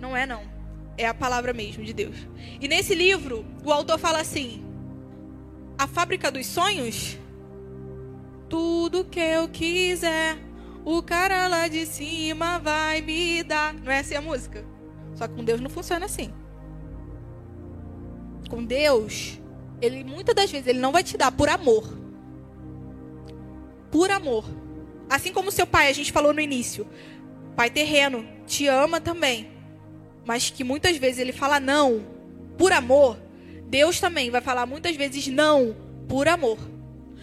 não 0.00 0.16
é 0.16 0.26
não. 0.26 0.42
É 0.96 1.06
a 1.06 1.14
palavra 1.14 1.52
mesmo 1.52 1.84
de 1.84 1.92
Deus. 1.92 2.16
E 2.60 2.66
nesse 2.66 2.92
livro, 2.92 3.46
o 3.64 3.70
autor 3.72 4.00
fala 4.00 4.20
assim: 4.20 4.64
A 5.78 5.86
fábrica 5.86 6.28
dos 6.28 6.44
sonhos, 6.46 7.16
tudo 8.48 9.04
que 9.04 9.20
eu 9.20 9.48
quiser, 9.48 10.38
o 10.84 11.00
cara 11.04 11.46
lá 11.46 11.68
de 11.68 11.86
cima 11.86 12.58
vai 12.58 13.00
me 13.00 13.44
dar. 13.44 13.74
Não 13.74 13.92
é 13.92 14.00
assim 14.00 14.16
a 14.16 14.20
música? 14.20 14.64
Só 15.14 15.28
que 15.28 15.34
com 15.34 15.44
Deus 15.44 15.60
não 15.60 15.70
funciona 15.70 16.04
assim. 16.04 16.34
Com 18.50 18.64
Deus, 18.64 19.38
ele 19.80 20.04
muitas 20.04 20.34
das 20.34 20.50
vezes 20.50 20.66
ele 20.66 20.78
não 20.78 20.92
vai 20.92 21.02
te 21.02 21.16
dar 21.16 21.32
por 21.32 21.48
amor. 21.48 21.98
Por 23.90 24.10
amor. 24.10 24.44
Assim 25.08 25.32
como 25.32 25.50
seu 25.50 25.66
pai, 25.66 25.88
a 25.88 25.92
gente 25.92 26.12
falou 26.12 26.32
no 26.32 26.40
início. 26.40 26.86
Pai 27.56 27.70
terreno, 27.70 28.26
te 28.46 28.66
ama 28.66 29.00
também. 29.00 29.50
Mas 30.24 30.50
que 30.50 30.62
muitas 30.62 30.96
vezes 30.96 31.18
ele 31.18 31.32
fala 31.32 31.58
não 31.58 32.04
por 32.56 32.72
amor. 32.72 33.18
Deus 33.64 34.00
também 34.00 34.30
vai 34.30 34.40
falar 34.40 34.66
muitas 34.66 34.94
vezes 34.96 35.26
não 35.28 35.76
por 36.08 36.28
amor. 36.28 36.58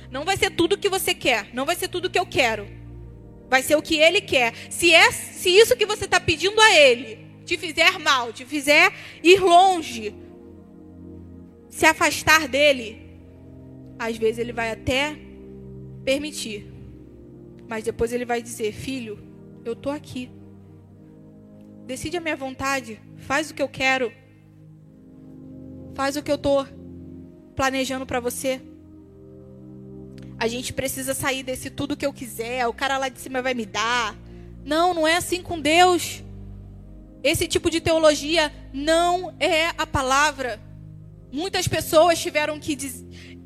Não 0.09 0.23
vai 0.23 0.37
ser 0.37 0.51
tudo 0.51 0.77
que 0.77 0.89
você 0.89 1.13
quer. 1.13 1.49
Não 1.53 1.65
vai 1.65 1.75
ser 1.75 1.87
tudo 1.87 2.09
que 2.09 2.19
eu 2.19 2.25
quero. 2.25 2.67
Vai 3.49 3.61
ser 3.61 3.75
o 3.75 3.81
que 3.81 3.97
ele 3.97 4.21
quer. 4.21 4.53
Se, 4.69 4.93
é, 4.93 5.11
se 5.11 5.49
isso 5.49 5.75
que 5.75 5.85
você 5.85 6.05
está 6.05 6.19
pedindo 6.19 6.59
a 6.59 6.75
ele 6.75 7.25
te 7.45 7.57
fizer 7.57 7.99
mal, 7.99 8.33
te 8.33 8.43
fizer 8.43 8.91
ir 9.23 9.39
longe, 9.39 10.13
se 11.75 11.85
afastar 11.85 12.47
dele, 12.47 13.01
às 13.99 14.15
vezes 14.15 14.37
ele 14.37 14.53
vai 14.53 14.71
até 14.71 15.13
permitir. 16.05 16.71
Mas 17.67 17.83
depois 17.83 18.13
ele 18.13 18.23
vai 18.23 18.41
dizer: 18.41 18.71
Filho, 18.71 19.19
eu 19.65 19.75
tô 19.75 19.89
aqui. 19.89 20.31
Decide 21.85 22.15
a 22.15 22.21
minha 22.21 22.37
vontade. 22.37 23.01
Faz 23.17 23.51
o 23.51 23.53
que 23.53 23.61
eu 23.61 23.67
quero. 23.67 24.09
Faz 25.95 26.15
o 26.15 26.23
que 26.23 26.31
eu 26.31 26.37
tô 26.37 26.65
planejando 27.57 28.05
para 28.05 28.21
você. 28.21 28.61
A 30.39 30.47
gente 30.47 30.71
precisa 30.71 31.13
sair 31.13 31.43
desse 31.43 31.69
tudo 31.69 31.97
que 31.97 32.05
eu 32.05 32.13
quiser. 32.13 32.65
O 32.67 32.73
cara 32.73 32.97
lá 32.97 33.09
de 33.09 33.19
cima 33.19 33.41
vai 33.41 33.53
me 33.53 33.65
dar. 33.65 34.15
Não, 34.63 34.93
não 34.93 35.05
é 35.05 35.17
assim 35.17 35.41
com 35.41 35.59
Deus. 35.59 36.23
Esse 37.21 37.49
tipo 37.49 37.69
de 37.69 37.81
teologia 37.81 38.49
não 38.71 39.35
é 39.41 39.67
a 39.77 39.85
palavra. 39.85 40.57
Muitas 41.35 41.67
pessoas 41.67 42.17
tiveram 42.17 42.57
que 42.57 42.77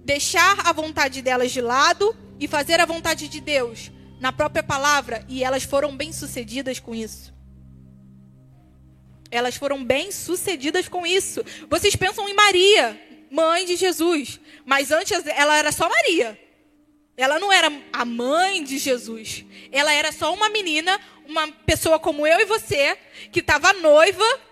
deixar 0.05 0.59
a 0.67 0.71
vontade 0.71 1.23
delas 1.23 1.51
de 1.51 1.59
lado 1.59 2.15
e 2.39 2.47
fazer 2.47 2.79
a 2.79 2.85
vontade 2.85 3.27
de 3.27 3.41
Deus 3.41 3.89
na 4.19 4.31
própria 4.31 4.61
palavra 4.61 5.25
e 5.27 5.43
elas 5.43 5.63
foram 5.63 5.97
bem-sucedidas 5.97 6.79
com 6.79 6.93
isso. 6.93 7.33
Elas 9.31 9.55
foram 9.55 9.83
bem-sucedidas 9.83 10.87
com 10.87 11.03
isso. 11.03 11.43
Vocês 11.67 11.95
pensam 11.95 12.29
em 12.29 12.35
Maria, 12.35 12.95
mãe 13.31 13.65
de 13.65 13.75
Jesus, 13.75 14.39
mas 14.63 14.91
antes 14.91 15.25
ela 15.25 15.57
era 15.57 15.71
só 15.71 15.89
Maria. 15.89 16.39
Ela 17.17 17.39
não 17.39 17.51
era 17.51 17.71
a 17.91 18.05
mãe 18.05 18.63
de 18.63 18.77
Jesus. 18.77 19.43
Ela 19.71 19.91
era 19.91 20.11
só 20.11 20.31
uma 20.31 20.47
menina, 20.49 20.99
uma 21.25 21.47
pessoa 21.65 21.97
como 21.97 22.27
eu 22.27 22.39
e 22.39 22.45
você, 22.45 22.95
que 23.31 23.39
estava 23.39 23.73
noiva. 23.73 24.48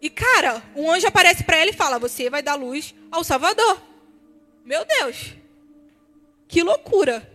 E, 0.00 0.08
cara, 0.08 0.62
um 0.76 0.90
anjo 0.90 1.06
aparece 1.06 1.42
para 1.42 1.56
ela 1.56 1.70
e 1.70 1.74
fala: 1.74 1.98
Você 1.98 2.30
vai 2.30 2.42
dar 2.42 2.54
luz 2.54 2.94
ao 3.10 3.24
Salvador. 3.24 3.80
Meu 4.64 4.84
Deus. 4.84 5.34
Que 6.46 6.62
loucura. 6.62 7.28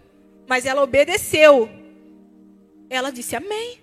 Mas 0.48 0.66
ela 0.66 0.82
obedeceu. 0.82 1.70
Ela 2.90 3.12
disse 3.12 3.36
amém. 3.36 3.80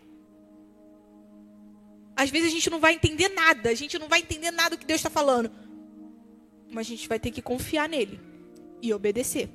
Às 2.16 2.30
vezes 2.30 2.48
a 2.48 2.52
gente 2.52 2.70
não 2.70 2.80
vai 2.80 2.94
entender 2.94 3.28
nada. 3.28 3.70
A 3.70 3.74
gente 3.74 3.98
não 3.98 4.08
vai 4.08 4.20
entender 4.20 4.50
nada 4.50 4.76
do 4.76 4.78
que 4.78 4.86
Deus 4.86 5.00
está 5.00 5.10
falando. 5.10 5.50
Mas 6.70 6.86
a 6.86 6.90
gente 6.90 7.08
vai 7.08 7.18
ter 7.18 7.30
que 7.30 7.42
confiar 7.42 7.88
nele 7.88 8.20
e 8.80 8.92
obedecer. 8.94 9.48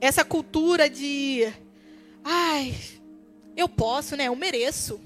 Essa 0.00 0.24
cultura 0.24 0.88
de. 0.88 1.52
Ai, 2.22 2.74
eu 3.56 3.68
posso, 3.68 4.16
né? 4.16 4.28
Eu 4.28 4.36
mereço. 4.36 5.00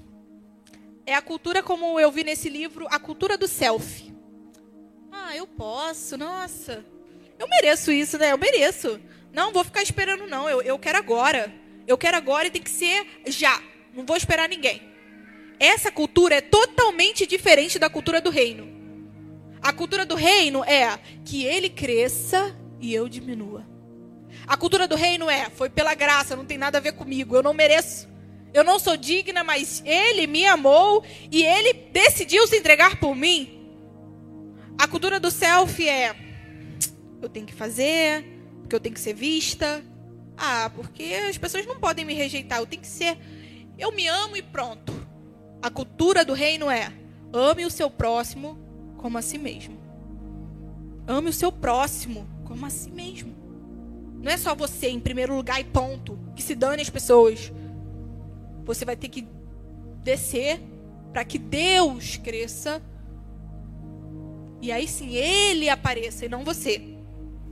É 1.09 1.15
a 1.15 1.23
cultura, 1.23 1.63
como 1.63 1.99
eu 1.99 2.11
vi 2.11 2.23
nesse 2.23 2.49
livro, 2.49 2.85
a 2.91 2.99
cultura 2.99 3.35
do 3.35 3.47
selfie. 3.47 4.13
Ah, 5.11 5.35
eu 5.35 5.47
posso, 5.47 6.15
nossa. 6.15 6.85
Eu 7.39 7.47
mereço 7.47 7.91
isso, 7.91 8.15
né? 8.19 8.31
Eu 8.31 8.37
mereço. 8.37 9.01
Não, 9.33 9.51
vou 9.51 9.63
ficar 9.63 9.81
esperando, 9.81 10.27
não. 10.27 10.47
Eu, 10.47 10.61
eu 10.61 10.77
quero 10.77 10.99
agora. 10.99 11.51
Eu 11.87 11.97
quero 11.97 12.15
agora 12.15 12.45
e 12.45 12.51
tem 12.51 12.61
que 12.61 12.69
ser 12.69 13.07
já. 13.25 13.59
Não 13.91 14.05
vou 14.05 14.15
esperar 14.15 14.47
ninguém. 14.47 14.83
Essa 15.59 15.91
cultura 15.91 16.35
é 16.35 16.41
totalmente 16.41 17.25
diferente 17.25 17.79
da 17.79 17.89
cultura 17.89 18.21
do 18.21 18.29
reino. 18.29 18.69
A 19.63 19.73
cultura 19.73 20.05
do 20.05 20.13
reino 20.13 20.63
é 20.63 20.99
que 21.25 21.43
ele 21.43 21.71
cresça 21.71 22.55
e 22.79 22.93
eu 22.93 23.09
diminua. 23.09 23.65
A 24.45 24.55
cultura 24.55 24.87
do 24.87 24.95
reino 24.95 25.27
é: 25.27 25.49
foi 25.49 25.71
pela 25.71 25.95
graça, 25.95 26.35
não 26.35 26.45
tem 26.45 26.59
nada 26.59 26.77
a 26.77 26.81
ver 26.81 26.91
comigo. 26.91 27.35
Eu 27.35 27.41
não 27.41 27.55
mereço. 27.55 28.07
Eu 28.53 28.63
não 28.63 28.79
sou 28.79 28.97
digna, 28.97 29.43
mas 29.43 29.83
ele 29.85 30.25
me 30.25 30.45
amou 30.45 31.03
e 31.31 31.43
ele 31.43 31.73
decidiu 31.73 32.47
se 32.47 32.57
entregar 32.57 32.99
por 32.99 33.15
mim. 33.15 33.59
A 34.77 34.87
cultura 34.87 35.19
do 35.19 35.29
self 35.29 35.87
é: 35.87 36.15
eu 37.21 37.29
tenho 37.29 37.45
que 37.45 37.53
fazer, 37.53 38.23
porque 38.61 38.75
eu 38.75 38.79
tenho 38.79 38.95
que 38.95 39.01
ser 39.01 39.13
vista. 39.13 39.83
Ah, 40.37 40.71
porque 40.73 41.03
as 41.29 41.37
pessoas 41.37 41.65
não 41.65 41.79
podem 41.79 42.05
me 42.05 42.13
rejeitar, 42.13 42.59
eu 42.59 42.65
tenho 42.65 42.81
que 42.81 42.87
ser. 42.87 43.17
Eu 43.77 43.91
me 43.91 44.07
amo 44.07 44.37
e 44.37 44.41
pronto. 44.41 44.93
A 45.61 45.69
cultura 45.69 46.23
do 46.23 46.33
reino 46.33 46.71
é: 46.71 46.91
ame 47.33 47.65
o 47.65 47.69
seu 47.69 47.89
próximo 47.89 48.57
como 48.97 49.17
a 49.17 49.21
si 49.21 49.37
mesmo. 49.37 49.77
Ame 51.05 51.29
o 51.29 51.33
seu 51.33 51.51
próximo 51.51 52.27
como 52.45 52.65
a 52.65 52.69
si 52.69 52.89
mesmo. 52.89 53.35
Não 54.21 54.31
é 54.31 54.37
só 54.37 54.55
você 54.55 54.89
em 54.89 54.99
primeiro 54.99 55.35
lugar 55.35 55.59
e 55.59 55.63
ponto. 55.63 56.17
Que 56.35 56.41
se 56.41 56.55
dane 56.55 56.81
as 56.81 56.89
pessoas. 56.89 57.51
Você 58.69 58.85
vai 58.85 58.95
ter 58.95 59.09
que 59.09 59.27
descer 60.03 60.61
para 61.11 61.25
que 61.25 61.39
Deus 61.39 62.17
cresça. 62.17 62.79
E 64.61 64.71
aí 64.71 64.87
sim 64.87 65.15
ele 65.15 65.67
apareça 65.69 66.27
e 66.27 66.29
não 66.29 66.43
você 66.43 66.95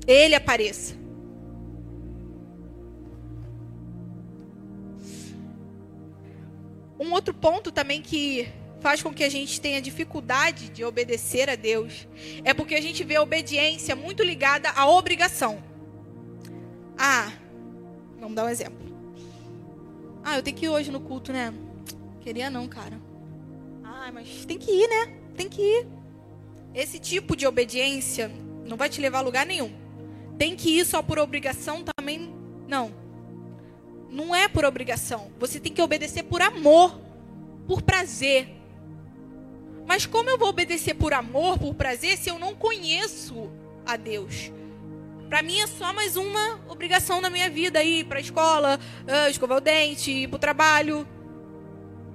ele 0.06 0.36
apareça. 0.36 0.96
Um 7.00 7.12
outro 7.12 7.34
ponto 7.34 7.72
também 7.72 8.00
que 8.00 8.48
faz 8.80 9.02
com 9.02 9.12
que 9.12 9.24
a 9.24 9.30
gente 9.30 9.60
tenha 9.60 9.82
dificuldade 9.82 10.70
de 10.70 10.86
obedecer 10.86 11.50
a 11.50 11.56
Deus 11.56 12.08
é 12.44 12.54
porque 12.54 12.76
a 12.76 12.82
gente 12.82 13.04
vê 13.04 13.16
a 13.16 13.24
obediência 13.24 13.96
muito 13.96 14.22
ligada 14.22 14.70
à 14.70 14.88
obrigação. 14.88 15.64
Ah, 16.96 17.34
vamos 18.20 18.36
dar 18.36 18.46
um 18.46 18.50
exemplo. 18.50 18.87
Ah, 20.30 20.36
eu 20.36 20.44
tenho 20.44 20.58
que 20.58 20.66
ir 20.66 20.70
hoje 20.70 20.92
no 20.92 21.00
culto, 21.00 21.32
né? 21.32 21.54
Queria 22.20 22.50
não, 22.50 22.68
cara. 22.68 23.00
Ah, 23.82 24.12
mas 24.14 24.44
tem 24.44 24.58
que 24.58 24.70
ir, 24.70 24.86
né? 24.90 25.18
Tem 25.38 25.48
que 25.48 25.62
ir. 25.62 25.88
Esse 26.76 27.00
tipo 27.00 27.34
de 27.34 27.48
obediência 27.48 28.30
não 28.66 28.76
vai 28.76 28.90
te 28.90 29.00
levar 29.00 29.20
a 29.20 29.22
lugar 29.22 29.46
nenhum. 29.46 29.72
Tem 30.38 30.54
que 30.54 30.80
ir 30.80 30.86
só 30.86 31.02
por 31.02 31.18
obrigação 31.18 31.82
também? 31.82 32.36
Não. 32.68 32.92
Não 34.10 34.36
é 34.36 34.50
por 34.50 34.66
obrigação. 34.66 35.32
Você 35.40 35.62
tem 35.62 35.72
que 35.72 35.82
obedecer 35.82 36.24
por 36.24 36.42
amor, 36.42 37.00
por 37.66 37.82
prazer. 37.82 38.50
Mas 39.86 40.06
como 40.06 40.30
eu 40.30 40.38
vou 40.38 40.50
obedecer 40.50 40.96
por 40.96 41.14
amor, 41.14 41.58
por 41.58 41.74
prazer, 41.74 42.18
se 42.18 42.30
eu 42.30 42.38
não 42.38 42.54
conheço 42.54 43.50
a 43.86 43.96
Deus? 43.96 44.52
Para 45.30 45.42
mim 45.42 45.60
é 45.60 45.68
só 45.68 45.92
mais 45.92 46.16
uma 46.16 46.62
obrigação 46.70 47.20
na 47.20 47.30
minha 47.30 47.50
vida 47.50 47.84
ir 47.84 48.06
para 48.06 48.18
a 48.18 48.22
escola, 48.22 48.80
uh, 49.04 49.30
escovar 49.30 49.58
o 49.58 49.62
dente, 49.62 50.10
ir 50.10 50.28
para 50.30 50.38
o 50.38 50.40
trabalho. 50.40 51.06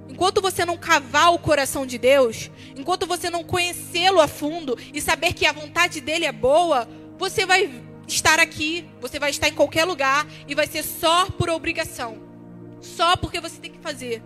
Enquanto 0.08 0.40
você 0.40 0.64
não 0.64 0.78
cavar 0.78 1.32
o 1.32 1.38
coração 1.38 1.84
de 1.84 1.98
Deus, 1.98 2.50
enquanto 2.74 3.06
você 3.06 3.28
não 3.28 3.44
conhecê-lo 3.44 4.20
a 4.20 4.26
fundo 4.26 4.78
e 4.94 5.00
saber 5.00 5.34
que 5.34 5.44
a 5.44 5.52
vontade 5.52 6.00
dele 6.00 6.24
é 6.24 6.32
boa, 6.32 6.88
você 7.18 7.44
vai 7.44 7.82
estar 8.08 8.40
aqui, 8.40 8.88
você 9.00 9.18
vai 9.18 9.30
estar 9.30 9.48
em 9.48 9.54
qualquer 9.54 9.84
lugar 9.84 10.26
e 10.48 10.54
vai 10.54 10.66
ser 10.66 10.82
só 10.82 11.26
por 11.26 11.50
obrigação. 11.50 12.18
Só 12.80 13.14
porque 13.16 13.40
você 13.40 13.60
tem 13.60 13.70
que 13.70 13.78
fazer. 13.78 14.22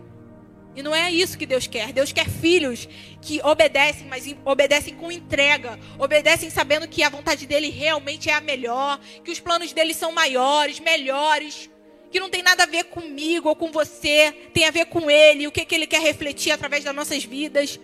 E 0.76 0.82
não 0.82 0.94
é 0.94 1.10
isso 1.10 1.38
que 1.38 1.46
Deus 1.46 1.66
quer. 1.66 1.90
Deus 1.90 2.12
quer 2.12 2.28
filhos 2.28 2.86
que 3.22 3.40
obedecem, 3.42 4.06
mas 4.06 4.26
obedecem 4.44 4.94
com 4.94 5.10
entrega. 5.10 5.80
Obedecem 5.98 6.50
sabendo 6.50 6.86
que 6.86 7.02
a 7.02 7.08
vontade 7.08 7.46
dele 7.46 7.70
realmente 7.70 8.28
é 8.28 8.34
a 8.34 8.40
melhor, 8.42 9.00
que 9.24 9.30
os 9.30 9.40
planos 9.40 9.72
dele 9.72 9.94
são 9.94 10.12
maiores, 10.12 10.78
melhores, 10.78 11.70
que 12.10 12.20
não 12.20 12.28
tem 12.28 12.42
nada 12.42 12.64
a 12.64 12.66
ver 12.66 12.84
comigo 12.84 13.48
ou 13.48 13.56
com 13.56 13.72
você, 13.72 14.32
tem 14.52 14.66
a 14.66 14.70
ver 14.70 14.84
com 14.86 15.10
ele, 15.10 15.46
o 15.46 15.52
que, 15.52 15.64
que 15.64 15.74
ele 15.74 15.86
quer 15.86 16.02
refletir 16.02 16.52
através 16.52 16.84
das 16.84 16.94
nossas 16.94 17.24
vidas. 17.24 17.80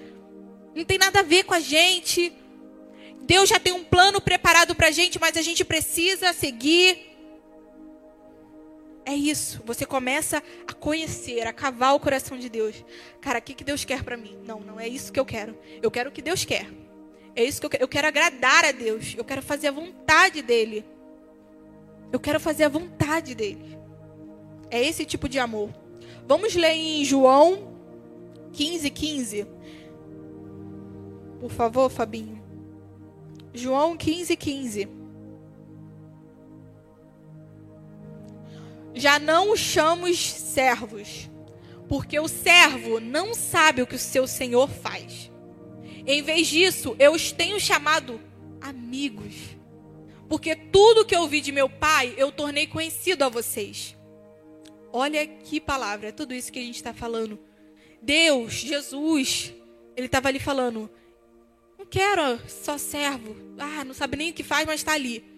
Não 0.75 0.85
tem 0.85 0.99
nada 0.99 1.21
a 1.21 1.23
ver 1.23 1.45
com 1.45 1.55
a 1.55 1.61
gente. 1.61 2.31
Deus 3.23 3.49
já 3.49 3.59
tem 3.59 3.73
um 3.73 3.85
plano 3.85 4.21
preparado 4.21 4.75
para 4.75 4.89
a 4.89 4.91
gente, 4.91 5.19
mas 5.19 5.37
a 5.39 5.43
gente 5.43 5.65
precisa 5.65 6.35
seguir. 6.35 7.12
É 9.05 9.15
isso. 9.15 9.63
Você 9.65 9.85
começa 9.85 10.43
a 10.67 10.73
conhecer, 10.73 11.47
a 11.47 11.53
cavar 11.53 11.95
o 11.95 12.01
coração 12.01 12.39
de 12.39 12.49
Deus. 12.49 12.85
Cara, 13.21 13.39
o 13.39 13.43
que, 13.43 13.55
que 13.55 13.65
Deus 13.65 13.85
quer 13.85 14.03
para 14.05 14.17
mim? 14.17 14.39
Não, 14.47 14.61
não 14.61 14.79
é 14.79 14.87
isso 14.87 15.13
que 15.13 15.19
eu 15.19 15.25
quero. 15.25 15.59
Eu 15.83 15.91
quero 15.91 16.11
o 16.11 16.13
que 16.13 16.23
Deus 16.23 16.45
quer. 16.45 16.71
É 17.35 17.43
isso 17.43 17.61
que 17.61 17.67
eu 17.67 17.71
quero. 17.71 17.83
Eu 17.83 17.89
quero 17.89 18.07
agradar 18.07 18.65
a 18.65 18.73
Deus. 18.73 19.15
Eu 19.17 19.25
quero 19.25 19.43
fazer 19.43 19.69
a 19.69 19.73
vontade 19.73 20.43
dele. 20.43 20.85
Eu 22.13 22.21
quero 22.21 22.39
fazer 22.39 22.65
a 22.65 22.69
vontade 22.69 23.35
dele. 23.35 23.79
É 24.71 24.83
esse 24.83 25.05
tipo 25.05 25.29
de 25.29 25.39
amor. 25.39 25.71
Vamos 26.27 26.55
ler 26.55 26.73
em 26.73 27.05
João 27.05 27.77
15, 28.53 28.91
15. 28.91 29.47
Por 31.41 31.51
favor, 31.51 31.91
Fabinho. 31.91 32.41
João 33.53 33.97
15, 33.97 34.37
15. 34.37 35.02
Já 38.95 39.19
não 39.19 39.53
os 39.53 39.61
chamamos 39.61 40.19
servos, 40.21 41.31
porque 41.89 42.19
o 42.19 42.29
servo 42.29 43.01
não 43.01 43.35
sabe 43.35 43.83
o 43.83 43.87
que 43.87 43.97
o 43.97 43.99
seu 43.99 44.27
senhor 44.27 44.69
faz. 44.69 45.31
Em 46.07 46.23
vez 46.23 46.47
disso, 46.47 46.97
eu 46.99 47.13
os 47.13 47.33
tenho 47.33 47.61
chamado 47.61 48.21
amigos, 48.61 49.35
porque 50.29 50.55
tudo 50.55 51.05
que 51.05 51.15
eu 51.15 51.23
ouvi 51.23 51.41
de 51.41 51.53
meu 51.53 51.69
pai 51.69 52.15
eu 52.17 52.33
tornei 52.33 52.67
conhecido 52.67 53.23
a 53.25 53.29
vocês. 53.29 53.97
Olha 54.93 55.27
que 55.27 55.61
palavra, 55.61 56.09
é 56.09 56.13
tudo 56.13 56.35
isso 56.35 56.53
que 56.53 56.59
a 56.59 56.63
gente 56.63 56.77
está 56.77 56.93
falando. 56.93 57.39
Deus, 58.01 58.53
Jesus, 58.53 59.55
ele 59.97 60.07
estava 60.07 60.29
ali 60.29 60.39
falando: 60.39 60.91
não 61.79 61.87
quero 61.87 62.41
só 62.49 62.77
servo, 62.77 63.37
ah, 63.59 63.85
não 63.85 63.95
sabe 63.95 64.17
nem 64.17 64.31
o 64.31 64.35
que 64.35 64.43
faz, 64.43 64.67
mas 64.67 64.81
está 64.81 64.93
ali. 64.93 65.32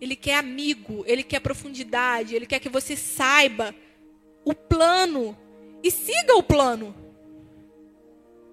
Ele 0.00 0.16
quer 0.16 0.36
amigo, 0.36 1.04
ele 1.06 1.22
quer 1.22 1.40
profundidade, 1.40 2.34
ele 2.34 2.46
quer 2.46 2.58
que 2.58 2.68
você 2.68 2.96
saiba 2.96 3.74
o 4.44 4.54
plano 4.54 5.36
e 5.82 5.90
siga 5.90 6.34
o 6.36 6.42
plano. 6.42 6.94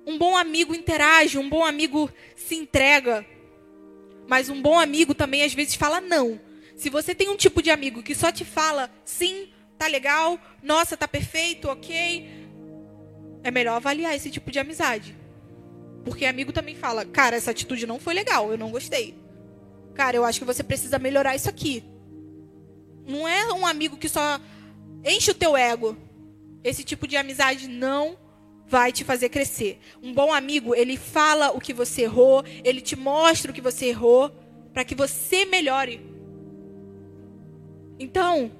Um 0.05 0.17
bom 0.17 0.35
amigo 0.35 0.73
interage, 0.73 1.37
um 1.37 1.49
bom 1.49 1.63
amigo 1.63 2.09
se 2.35 2.55
entrega. 2.55 3.25
Mas 4.27 4.49
um 4.49 4.61
bom 4.61 4.79
amigo 4.79 5.13
também 5.13 5.43
às 5.43 5.53
vezes 5.53 5.75
fala 5.75 5.99
não. 5.99 6.39
Se 6.75 6.89
você 6.89 7.13
tem 7.13 7.29
um 7.29 7.37
tipo 7.37 7.61
de 7.61 7.69
amigo 7.69 8.01
que 8.01 8.15
só 8.15 8.31
te 8.31 8.43
fala 8.43 8.89
sim, 9.05 9.49
tá 9.77 9.87
legal, 9.87 10.39
nossa, 10.63 10.97
tá 10.97 11.07
perfeito, 11.07 11.67
ok, 11.67 12.27
é 13.43 13.51
melhor 13.51 13.75
avaliar 13.75 14.15
esse 14.15 14.29
tipo 14.29 14.51
de 14.51 14.59
amizade. 14.59 15.15
Porque 16.03 16.25
amigo 16.25 16.51
também 16.51 16.75
fala, 16.75 17.05
cara, 17.05 17.35
essa 17.35 17.51
atitude 17.51 17.85
não 17.85 17.99
foi 17.99 18.13
legal, 18.13 18.51
eu 18.51 18.57
não 18.57 18.71
gostei. 18.71 19.15
Cara, 19.93 20.17
eu 20.17 20.25
acho 20.25 20.39
que 20.39 20.45
você 20.45 20.63
precisa 20.63 20.99
melhorar 20.99 21.35
isso 21.35 21.49
aqui. 21.49 21.83
Não 23.05 23.27
é 23.27 23.51
um 23.53 23.65
amigo 23.65 23.97
que 23.97 24.07
só 24.07 24.39
enche 25.03 25.31
o 25.31 25.35
teu 25.35 25.57
ego. 25.57 25.97
Esse 26.63 26.83
tipo 26.83 27.07
de 27.07 27.17
amizade 27.17 27.67
não 27.67 28.17
vai 28.67 28.91
te 28.91 29.03
fazer 29.03 29.29
crescer. 29.29 29.79
Um 30.01 30.13
bom 30.13 30.31
amigo, 30.31 30.73
ele 30.73 30.95
fala 30.95 31.51
o 31.51 31.59
que 31.59 31.73
você 31.73 32.03
errou, 32.03 32.43
ele 32.63 32.79
te 32.79 32.95
mostra 32.95 33.51
o 33.51 33.53
que 33.53 33.61
você 33.61 33.87
errou, 33.87 34.31
para 34.73 34.85
que 34.85 34.95
você 34.95 35.43
melhore. 35.43 35.99
Então, 37.99 38.51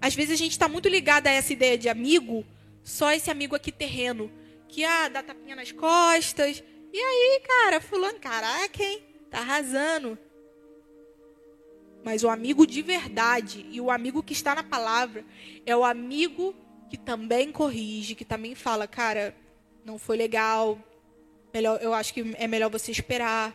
às 0.00 0.14
vezes 0.14 0.32
a 0.32 0.36
gente 0.36 0.52
está 0.52 0.68
muito 0.68 0.88
ligado 0.88 1.28
a 1.28 1.30
essa 1.30 1.52
ideia 1.52 1.78
de 1.78 1.88
amigo, 1.88 2.44
só 2.82 3.12
esse 3.12 3.30
amigo 3.30 3.54
aqui 3.54 3.70
terreno, 3.70 4.30
que 4.68 4.84
ah, 4.84 5.08
dá 5.08 5.22
tapinha 5.22 5.54
nas 5.54 5.70
costas. 5.70 6.62
E 6.92 6.98
aí, 6.98 7.40
cara, 7.46 7.80
fulano, 7.80 8.18
caraca, 8.18 8.82
hein? 8.82 9.07
Tá 9.30 9.38
arrasando. 9.38 10.18
Mas 12.04 12.24
o 12.24 12.28
amigo 12.28 12.66
de 12.66 12.80
verdade 12.82 13.66
e 13.70 13.80
o 13.80 13.90
amigo 13.90 14.22
que 14.22 14.32
está 14.32 14.54
na 14.54 14.62
palavra 14.62 15.24
é 15.66 15.76
o 15.76 15.84
amigo 15.84 16.54
que 16.88 16.96
também 16.96 17.52
corrige, 17.52 18.14
que 18.14 18.24
também 18.24 18.54
fala, 18.54 18.86
cara, 18.86 19.34
não 19.84 19.98
foi 19.98 20.16
legal. 20.16 20.78
Melhor, 21.52 21.78
eu 21.82 21.92
acho 21.92 22.14
que 22.14 22.34
é 22.38 22.46
melhor 22.46 22.70
você 22.70 22.90
esperar. 22.90 23.54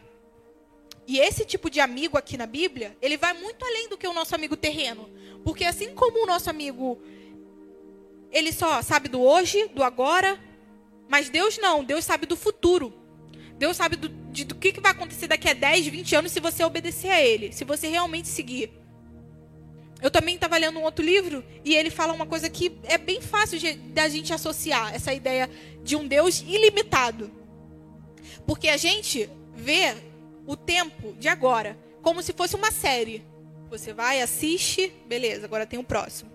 E 1.08 1.20
esse 1.20 1.44
tipo 1.46 1.70
de 1.70 1.80
amigo 1.80 2.18
aqui 2.18 2.38
na 2.38 2.46
Bíblia, 2.46 2.96
ele 3.02 3.18
vai 3.18 3.34
muito 3.34 3.66
além 3.66 3.90
do 3.90 3.98
que 3.98 4.08
o 4.08 4.14
nosso 4.14 4.36
amigo 4.36 4.56
terreno. 4.56 5.10
Porque 5.44 5.66
assim 5.66 5.94
como 5.94 6.24
o 6.24 6.26
nosso 6.26 6.50
amigo, 6.50 7.02
ele 8.32 8.52
só 8.52 8.82
sabe 8.82 9.10
do 9.10 9.22
hoje, 9.22 9.68
do 9.70 9.84
agora, 9.84 10.40
mas 11.10 11.30
Deus 11.30 11.58
não, 11.58 11.84
Deus 11.84 12.06
sabe 12.06 12.26
do 12.26 12.36
futuro. 12.36 12.94
Deus 13.58 13.76
sabe 13.78 13.96
do, 13.96 14.10
de, 14.34 14.43
do 14.43 14.56
que, 14.56 14.74
que 14.74 14.82
vai 14.82 14.91
acontecer 14.91 15.28
daqui 15.28 15.48
a 15.48 15.54
10, 15.54 15.88
20 15.88 16.15
anos 16.15 16.32
se 16.32 16.39
você 16.39 16.63
obedecer 16.63 17.10
a 17.10 17.22
Ele, 17.22 17.54
se 17.54 17.63
você 17.63 17.88
realmente 17.88 18.28
seguir. 18.28 18.72
Eu 20.02 20.12
também 20.12 20.36
estava 20.36 20.58
lendo 20.58 20.80
um 20.80 20.84
outro 20.84 21.06
livro 21.06 21.46
e 21.63 21.74
ele 21.74 21.89
fala 21.89 22.12
uma 22.12 22.26
coisa 22.26 22.50
que 22.50 22.78
é 22.84 22.98
bem 22.98 23.22
fácil 23.22 23.58
de, 23.58 23.74
da 23.74 24.10
gente 24.10 24.34
associar 24.34 24.93
essa 24.93 25.13
ideia 25.13 25.50
de 25.82 25.96
um 25.96 26.06
Deus 26.06 26.41
ilimitado. 26.41 27.32
Porque 28.46 28.67
a 28.67 28.76
gente 28.76 29.30
vê 29.56 29.96
o 30.46 30.58
tempo 30.58 31.13
de 31.13 31.30
agora 31.30 31.78
como 32.02 32.22
se 32.22 32.34
fosse 32.34 32.56
uma 32.56 32.72
série. 32.72 33.24
Você 33.69 33.93
vai, 33.93 34.22
assiste, 34.22 34.91
beleza, 35.06 35.46
agora 35.46 35.65
tem 35.65 35.80
o 35.80 35.84
próximo. 35.84 36.30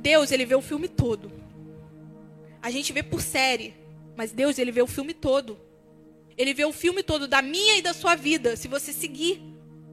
Deus, 0.00 0.32
ele 0.32 0.44
vê 0.44 0.56
o 0.56 0.62
filme 0.62 0.88
todo. 0.88 1.30
A 2.60 2.70
gente 2.70 2.92
vê 2.92 3.02
por 3.02 3.22
série, 3.22 3.74
mas 4.16 4.32
Deus, 4.32 4.58
ele 4.58 4.72
vê 4.72 4.82
o 4.82 4.88
filme 4.88 5.14
todo. 5.14 5.65
Ele 6.36 6.52
vê 6.52 6.64
o 6.64 6.72
filme 6.72 7.02
todo 7.02 7.26
da 7.26 7.40
minha 7.40 7.78
e 7.78 7.82
da 7.82 7.94
sua 7.94 8.14
vida, 8.14 8.56
se 8.56 8.68
você 8.68 8.92
seguir, 8.92 9.42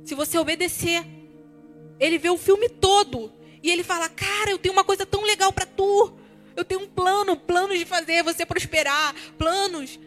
se 0.04 0.14
você 0.14 0.38
obedecer. 0.38 1.06
Ele 2.00 2.18
vê 2.18 2.30
o 2.30 2.38
filme 2.38 2.68
todo 2.68 3.32
e 3.62 3.72
ele 3.72 3.84
fala: 3.84 4.10
"Cara, 4.10 4.52
eu 4.52 4.58
tenho 4.58 4.74
uma 4.74 4.84
coisa 4.84 5.06
tão 5.06 5.24
legal 5.24 5.54
para 5.54 5.66
tu. 5.66 6.14
Eu 6.56 6.66
tenho 6.66 6.82
um 6.82 6.88
plano, 6.88 7.38
planos 7.38 7.80
de 7.80 7.86
fazer 7.86 8.24
você 8.24 8.46
prosperar, 8.46 9.16
planos 9.38 10.00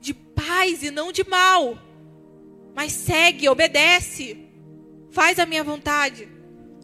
de 0.00 0.12
paz 0.12 0.82
e 0.82 0.90
não 0.90 1.10
de 1.10 1.28
mal. 1.28 1.78
Mas 2.74 2.92
segue, 2.92 3.48
obedece. 3.48 4.46
Faz 5.10 5.38
a 5.38 5.46
minha 5.46 5.64
vontade." 5.64 6.28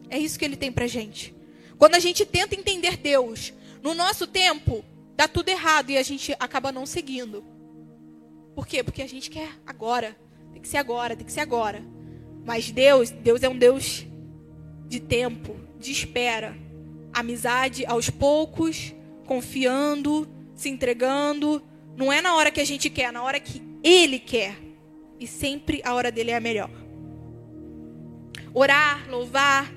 É 0.09 0.17
isso 0.17 0.37
que 0.37 0.43
ele 0.43 0.57
tem 0.57 0.71
pra 0.71 0.87
gente. 0.87 1.33
Quando 1.77 1.95
a 1.95 1.99
gente 1.99 2.25
tenta 2.25 2.53
entender 2.53 2.97
Deus, 2.97 3.53
no 3.81 3.93
nosso 3.93 4.27
tempo, 4.27 4.83
dá 5.15 5.27
tudo 5.27 5.49
errado 5.49 5.89
e 5.89 5.97
a 5.97 6.03
gente 6.03 6.35
acaba 6.37 6.71
não 6.71 6.85
seguindo. 6.85 7.43
Por 8.55 8.67
quê? 8.67 8.83
Porque 8.83 9.01
a 9.01 9.07
gente 9.07 9.29
quer 9.29 9.49
agora. 9.65 10.15
Tem 10.51 10.61
que 10.61 10.67
ser 10.67 10.77
agora, 10.77 11.15
tem 11.15 11.25
que 11.25 11.31
ser 11.31 11.39
agora. 11.39 11.81
Mas 12.45 12.71
Deus, 12.71 13.09
Deus 13.09 13.43
é 13.43 13.49
um 13.49 13.57
Deus 13.57 14.05
de 14.87 14.99
tempo, 14.99 15.55
de 15.79 15.91
espera. 15.91 16.55
Amizade 17.13 17.85
aos 17.85 18.09
poucos, 18.09 18.93
confiando, 19.25 20.27
se 20.55 20.69
entregando. 20.69 21.61
Não 21.95 22.11
é 22.11 22.21
na 22.21 22.35
hora 22.35 22.51
que 22.51 22.61
a 22.61 22.65
gente 22.65 22.89
quer, 22.89 23.03
é 23.03 23.11
na 23.11 23.23
hora 23.23 23.39
que 23.39 23.61
Ele 23.83 24.19
quer. 24.19 24.55
E 25.19 25.27
sempre 25.27 25.81
a 25.85 25.93
hora 25.93 26.11
dele 26.11 26.31
é 26.31 26.35
a 26.35 26.41
melhor. 26.41 26.69
Orar, 28.53 29.09
louvar. 29.09 29.71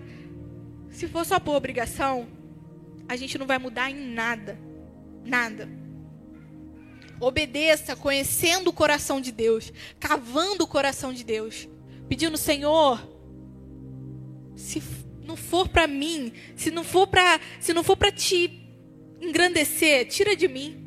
Se 0.91 1.07
for 1.07 1.25
só 1.25 1.39
por 1.39 1.55
obrigação, 1.55 2.27
a 3.09 3.17
gente 3.17 3.37
não 3.37 3.47
vai 3.47 3.59
mudar 3.59 3.91
em 3.91 3.95
nada. 3.95 4.59
Nada. 5.25 5.69
Obedeça, 7.25 7.97
conhecendo 7.97 8.69
o 8.69 8.73
coração 8.73 9.21
de 9.21 9.33
Deus, 9.33 9.73
cavando 9.99 10.65
o 10.65 10.67
coração 10.67 11.13
de 11.13 11.25
Deus, 11.25 11.69
pedindo, 12.09 12.37
Senhor, 12.37 13.01
se 14.55 14.83
não 15.25 15.37
for 15.37 15.69
para 15.69 15.87
mim, 15.87 16.33
se 16.55 16.71
não 16.71 16.85
for 16.85 17.07
para, 17.07 17.41
se 17.61 17.73
não 17.73 17.83
for 17.83 17.97
para 17.97 18.13
te 18.13 18.63
engrandecer, 19.21 20.07
tira 20.07 20.37
de 20.37 20.47
mim. 20.47 20.81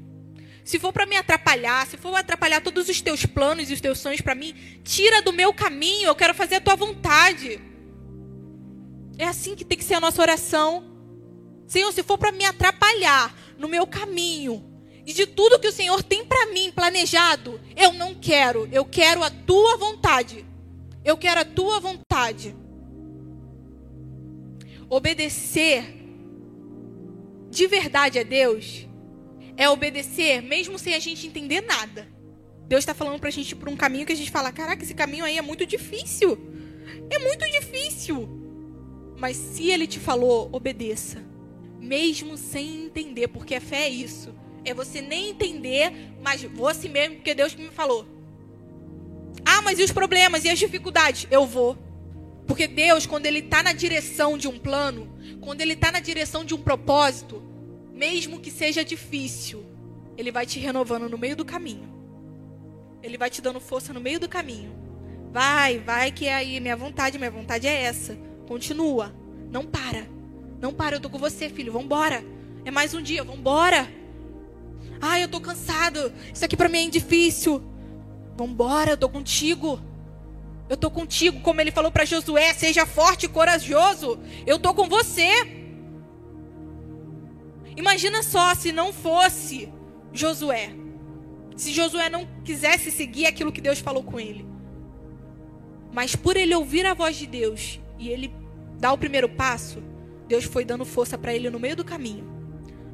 Se 0.64 0.78
for 0.78 0.92
para 0.92 1.06
me 1.06 1.16
atrapalhar, 1.16 1.88
se 1.88 1.96
for 1.96 2.14
atrapalhar 2.14 2.62
todos 2.62 2.90
os 2.90 3.00
teus 3.00 3.26
planos 3.26 3.70
e 3.70 3.74
os 3.74 3.80
teus 3.80 4.00
sonhos 4.00 4.20
para 4.20 4.36
mim, 4.36 4.54
tira 4.84 5.22
do 5.22 5.32
meu 5.32 5.54
caminho, 5.54 6.08
eu 6.08 6.16
quero 6.16 6.34
fazer 6.34 6.56
a 6.56 6.62
tua 6.62 6.76
vontade. 6.76 7.60
É 9.18 9.26
assim 9.26 9.56
que 9.56 9.64
tem 9.64 9.78
que 9.78 9.84
ser 9.84 9.96
a 9.96 10.00
nossa 10.02 10.22
oração. 10.22 10.84
Senhor, 11.68 11.92
se 11.94 12.04
for 12.04 12.18
para 12.18 12.34
me 12.34 12.46
atrapalhar 12.46 13.34
no 13.58 13.68
meu 13.70 13.88
caminho, 13.88 14.67
e 15.08 15.14
de 15.14 15.26
tudo 15.26 15.58
que 15.58 15.70
o 15.70 15.72
Senhor 15.72 16.04
tem 16.04 16.26
para 16.26 16.48
mim 16.48 16.70
planejado, 16.70 17.62
eu 17.78 17.94
não 17.94 18.14
quero. 18.14 18.68
Eu 18.74 18.84
quero 18.84 19.24
a 19.24 19.30
tua 19.30 19.78
vontade. 19.78 20.46
Eu 21.04 21.16
quero 21.16 21.40
a 21.40 21.46
tua 21.46 21.80
vontade. 21.80 22.54
Obedecer 24.90 25.96
de 27.50 27.68
verdade 27.68 28.20
a 28.20 28.24
Deus 28.24 28.86
é 29.56 29.70
obedecer 29.70 30.42
mesmo 30.42 30.78
sem 30.78 30.94
a 30.94 31.00
gente 31.00 31.26
entender 31.26 31.62
nada. 31.62 32.06
Deus 32.68 32.82
está 32.82 32.94
falando 32.94 33.18
para 33.18 33.30
a 33.30 33.32
gente 33.32 33.54
ir 33.54 33.56
por 33.56 33.70
um 33.70 33.78
caminho 33.78 34.06
que 34.06 34.12
a 34.12 34.16
gente 34.16 34.30
fala: 34.30 34.52
caraca, 34.52 34.84
esse 34.84 34.94
caminho 34.94 35.24
aí 35.24 35.38
é 35.38 35.42
muito 35.42 35.66
difícil. 35.66 36.38
É 37.10 37.18
muito 37.18 37.50
difícil. 37.50 38.28
Mas 39.18 39.38
se 39.38 39.72
Ele 39.72 39.88
te 39.88 40.02
falou, 40.02 40.50
obedeça. 40.52 41.24
Mesmo 41.80 42.36
sem 42.36 42.84
entender, 42.84 43.30
porque 43.30 43.56
a 43.56 43.62
fé 43.62 43.84
é 43.84 43.90
isso 43.90 44.36
é 44.70 44.74
você 44.74 45.02
nem 45.02 45.30
entender, 45.30 45.92
mas 46.22 46.44
vou 46.44 46.68
assim 46.68 46.90
mesmo, 46.90 47.16
porque 47.16 47.34
Deus 47.34 47.56
me 47.56 47.70
falou. 47.70 48.06
Ah, 49.46 49.62
mas 49.62 49.80
e 49.80 49.84
os 49.84 49.92
problemas 49.92 50.44
e 50.44 50.50
as 50.50 50.60
dificuldades? 50.60 51.28
Eu 51.32 51.46
vou. 51.46 51.78
Porque 52.46 52.68
Deus, 52.68 53.06
quando 53.06 53.26
Ele 53.26 53.40
está 53.40 53.62
na 53.64 53.74
direção 53.74 54.38
de 54.38 54.48
um 54.48 54.58
plano, 54.58 55.10
quando 55.42 55.62
Ele 55.62 55.74
está 55.74 55.92
na 55.92 56.00
direção 56.00 56.44
de 56.44 56.54
um 56.54 56.62
propósito, 56.62 57.42
mesmo 57.94 58.40
que 58.40 58.52
seja 58.52 58.84
difícil, 58.84 59.66
Ele 60.18 60.32
vai 60.32 60.46
te 60.46 60.60
renovando 60.60 61.10
no 61.10 61.18
meio 61.18 61.36
do 61.36 61.46
caminho. 61.46 61.88
Ele 63.02 63.18
vai 63.18 63.30
te 63.30 63.42
dando 63.42 63.60
força 63.60 63.94
no 63.94 64.00
meio 64.00 64.20
do 64.20 64.30
caminho. 64.30 64.76
Vai, 65.32 65.80
vai, 65.80 66.12
que 66.12 66.26
é 66.26 66.36
aí 66.36 66.60
minha 66.60 66.76
vontade, 66.76 67.18
minha 67.18 67.32
vontade 67.32 67.68
é 67.68 67.84
essa. 67.84 68.18
Continua. 68.48 69.14
Não 69.52 69.66
para. 69.66 70.08
Não 70.60 70.74
para, 70.74 70.96
eu 70.96 71.00
tô 71.00 71.10
com 71.10 71.18
você, 71.18 71.50
filho. 71.50 71.72
Vambora. 71.72 72.24
É 72.66 72.72
mais 72.72 72.94
um 72.94 73.02
dia, 73.02 73.24
vambora. 73.24 73.88
Ai, 75.02 75.24
eu 75.24 75.28
tô 75.28 75.40
cansado. 75.40 76.12
Isso 76.34 76.44
aqui 76.44 76.58
para 76.58 76.70
mim 76.70 76.88
é 76.88 76.90
difícil. 76.90 77.62
Vambora, 78.36 78.92
eu 78.92 78.98
tô 78.98 79.10
contigo. 79.10 79.80
Eu 80.70 80.76
tô 80.76 80.92
contigo, 80.92 81.40
como 81.42 81.62
ele 81.62 81.72
falou 81.72 81.92
para 81.92 82.06
Josué, 82.06 82.54
seja 82.54 82.86
forte 82.86 83.26
e 83.26 83.30
corajoso. 83.30 84.20
Eu 84.46 84.60
tô 84.60 84.74
com 84.74 84.88
você. 84.88 85.30
Imagina 87.76 88.22
só 88.22 88.54
se 88.54 88.72
não 88.72 88.92
fosse 88.92 89.72
Josué. 90.12 90.72
Se 91.56 91.72
Josué 91.72 92.10
não 92.10 92.28
quisesse 92.44 92.92
seguir 92.92 93.26
aquilo 93.28 93.52
que 93.52 93.62
Deus 93.62 93.80
falou 93.80 94.04
com 94.04 94.20
ele. 94.20 94.46
Mas 95.94 96.16
por 96.16 96.36
ele 96.36 96.54
ouvir 96.54 96.86
a 96.86 96.94
voz 96.94 97.16
de 97.16 97.26
Deus 97.26 97.80
e 97.98 98.10
ele 98.10 98.34
dar 98.80 98.94
o 98.94 98.98
primeiro 98.98 99.30
passo, 99.30 99.82
Deus 100.28 100.44
foi 100.44 100.66
dando 100.66 100.86
força 100.86 101.18
para 101.18 101.34
ele 101.34 101.50
no 101.50 101.60
meio 101.60 101.76
do 101.76 101.86
caminho. 101.86 102.26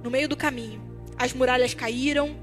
No 0.04 0.12
meio 0.12 0.30
do 0.30 0.38
caminho, 0.38 0.82
as 1.24 1.32
muralhas 1.32 1.74
caíram, 1.74 2.36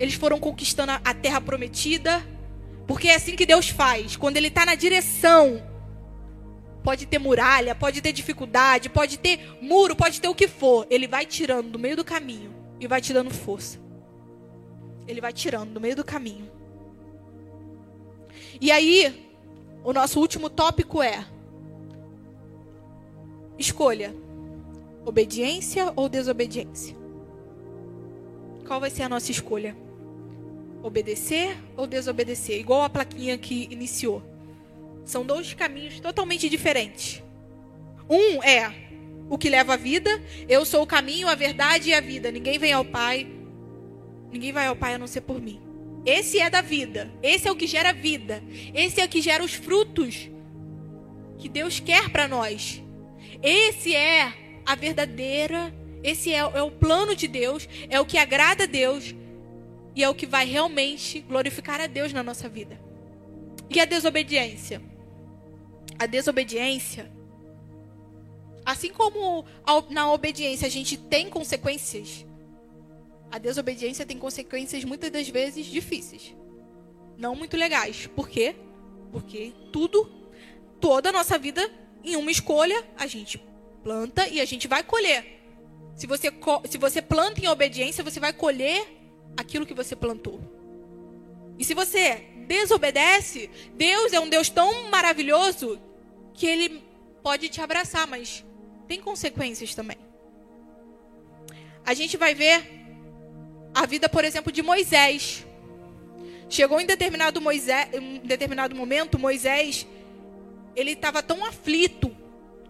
eles 0.00 0.14
foram 0.14 0.40
conquistando 0.40 0.90
a 0.92 1.14
terra 1.14 1.40
prometida, 1.40 2.20
porque 2.84 3.06
é 3.06 3.14
assim 3.14 3.36
que 3.36 3.46
Deus 3.46 3.68
faz. 3.68 4.16
Quando 4.16 4.36
Ele 4.36 4.48
está 4.48 4.66
na 4.66 4.74
direção, 4.74 5.62
pode 6.82 7.06
ter 7.06 7.20
muralha, 7.20 7.76
pode 7.76 8.00
ter 8.00 8.12
dificuldade, 8.12 8.88
pode 8.88 9.20
ter 9.20 9.56
muro, 9.62 9.94
pode 9.94 10.20
ter 10.20 10.26
o 10.26 10.34
que 10.34 10.48
for. 10.48 10.84
Ele 10.90 11.06
vai 11.06 11.24
tirando 11.24 11.70
do 11.70 11.78
meio 11.78 11.94
do 11.94 12.04
caminho 12.04 12.52
e 12.80 12.88
vai 12.88 13.00
te 13.00 13.12
dando 13.12 13.30
força. 13.30 13.78
Ele 15.06 15.20
vai 15.20 15.32
tirando 15.32 15.72
do 15.72 15.80
meio 15.80 15.94
do 15.94 16.04
caminho. 16.04 16.50
E 18.60 18.72
aí, 18.72 19.30
o 19.84 19.92
nosso 19.92 20.18
último 20.18 20.50
tópico 20.50 21.00
é: 21.00 21.24
escolha 23.56 24.12
obediência 25.04 25.92
ou 25.94 26.08
desobediência. 26.08 27.01
Qual 28.66 28.80
vai 28.80 28.90
ser 28.90 29.02
a 29.02 29.08
nossa 29.08 29.30
escolha? 29.30 29.76
Obedecer 30.82 31.56
ou 31.76 31.86
desobedecer? 31.86 32.58
Igual 32.58 32.82
a 32.82 32.90
plaquinha 32.90 33.38
que 33.38 33.68
iniciou. 33.70 34.22
São 35.04 35.24
dois 35.24 35.54
caminhos 35.54 36.00
totalmente 36.00 36.48
diferentes. 36.48 37.22
Um 38.08 38.42
é 38.42 38.72
o 39.28 39.38
que 39.38 39.48
leva 39.48 39.74
à 39.74 39.76
vida. 39.76 40.10
Eu 40.48 40.64
sou 40.64 40.82
o 40.82 40.86
caminho, 40.86 41.28
a 41.28 41.34
verdade 41.34 41.90
e 41.90 41.94
a 41.94 42.00
vida. 42.00 42.30
Ninguém 42.30 42.58
vem 42.58 42.72
ao 42.72 42.84
Pai. 42.84 43.26
Ninguém 44.30 44.52
vai 44.52 44.66
ao 44.66 44.76
Pai 44.76 44.94
a 44.94 44.98
não 44.98 45.06
ser 45.06 45.22
por 45.22 45.40
mim. 45.40 45.60
Esse 46.04 46.38
é 46.38 46.50
da 46.50 46.60
vida. 46.60 47.10
Esse 47.22 47.48
é 47.48 47.52
o 47.52 47.56
que 47.56 47.66
gera 47.66 47.92
vida. 47.92 48.42
Esse 48.74 49.00
é 49.00 49.04
o 49.04 49.08
que 49.08 49.20
gera 49.20 49.44
os 49.44 49.54
frutos 49.54 50.30
que 51.38 51.48
Deus 51.48 51.80
quer 51.80 52.08
para 52.10 52.28
nós. 52.28 52.82
Esse 53.42 53.94
é 53.94 54.32
a 54.64 54.74
verdadeira, 54.74 55.74
esse 56.02 56.32
é, 56.32 56.38
é 56.38 56.62
o 56.62 56.70
plano 56.70 57.14
de 57.14 57.28
Deus, 57.28 57.68
é 57.88 58.00
o 58.00 58.06
que 58.06 58.18
agrada 58.18 58.64
a 58.64 58.66
Deus 58.66 59.14
e 59.94 60.02
é 60.02 60.08
o 60.08 60.14
que 60.14 60.26
vai 60.26 60.46
realmente 60.46 61.20
glorificar 61.20 61.80
a 61.80 61.86
Deus 61.86 62.12
na 62.12 62.22
nossa 62.22 62.48
vida. 62.48 62.80
E 63.70 63.80
a 63.80 63.84
desobediência? 63.84 64.82
A 65.98 66.06
desobediência, 66.06 67.10
assim 68.64 68.90
como 68.90 69.44
na 69.90 70.12
obediência 70.12 70.66
a 70.66 70.70
gente 70.70 70.96
tem 70.96 71.28
consequências, 71.28 72.26
a 73.30 73.38
desobediência 73.38 74.04
tem 74.04 74.18
consequências 74.18 74.84
muitas 74.84 75.10
das 75.10 75.28
vezes 75.28 75.66
difíceis. 75.66 76.34
Não 77.16 77.34
muito 77.34 77.56
legais. 77.56 78.06
Por 78.08 78.28
quê? 78.28 78.54
Porque 79.10 79.52
tudo, 79.72 80.10
toda 80.80 81.10
a 81.10 81.12
nossa 81.12 81.38
vida, 81.38 81.70
em 82.02 82.16
uma 82.16 82.30
escolha, 82.30 82.84
a 82.96 83.06
gente 83.06 83.42
planta 83.82 84.26
e 84.28 84.40
a 84.40 84.44
gente 84.44 84.66
vai 84.68 84.82
colher. 84.82 85.41
Se 86.02 86.06
você, 86.08 86.32
se 86.68 86.78
você 86.78 87.00
planta 87.00 87.40
em 87.40 87.46
obediência, 87.46 88.02
você 88.02 88.18
vai 88.18 88.32
colher 88.32 88.84
aquilo 89.36 89.64
que 89.64 89.72
você 89.72 89.94
plantou. 89.94 90.40
E 91.56 91.64
se 91.64 91.74
você 91.74 92.26
desobedece, 92.48 93.48
Deus 93.74 94.12
é 94.12 94.18
um 94.18 94.28
Deus 94.28 94.48
tão 94.48 94.90
maravilhoso 94.90 95.80
que 96.34 96.44
ele 96.44 96.82
pode 97.22 97.48
te 97.48 97.60
abraçar, 97.60 98.08
mas 98.08 98.44
tem 98.88 99.00
consequências 99.00 99.76
também. 99.76 99.96
A 101.86 101.94
gente 101.94 102.16
vai 102.16 102.34
ver 102.34 102.68
a 103.72 103.86
vida, 103.86 104.08
por 104.08 104.24
exemplo, 104.24 104.50
de 104.50 104.60
Moisés. 104.60 105.46
Chegou 106.48 106.80
em 106.80 106.84
determinado, 106.84 107.40
Moisés, 107.40 107.88
em 107.92 108.18
determinado 108.18 108.74
momento, 108.74 109.20
Moisés, 109.20 109.86
ele 110.74 110.94
estava 110.94 111.22
tão 111.22 111.44
aflito 111.44 112.10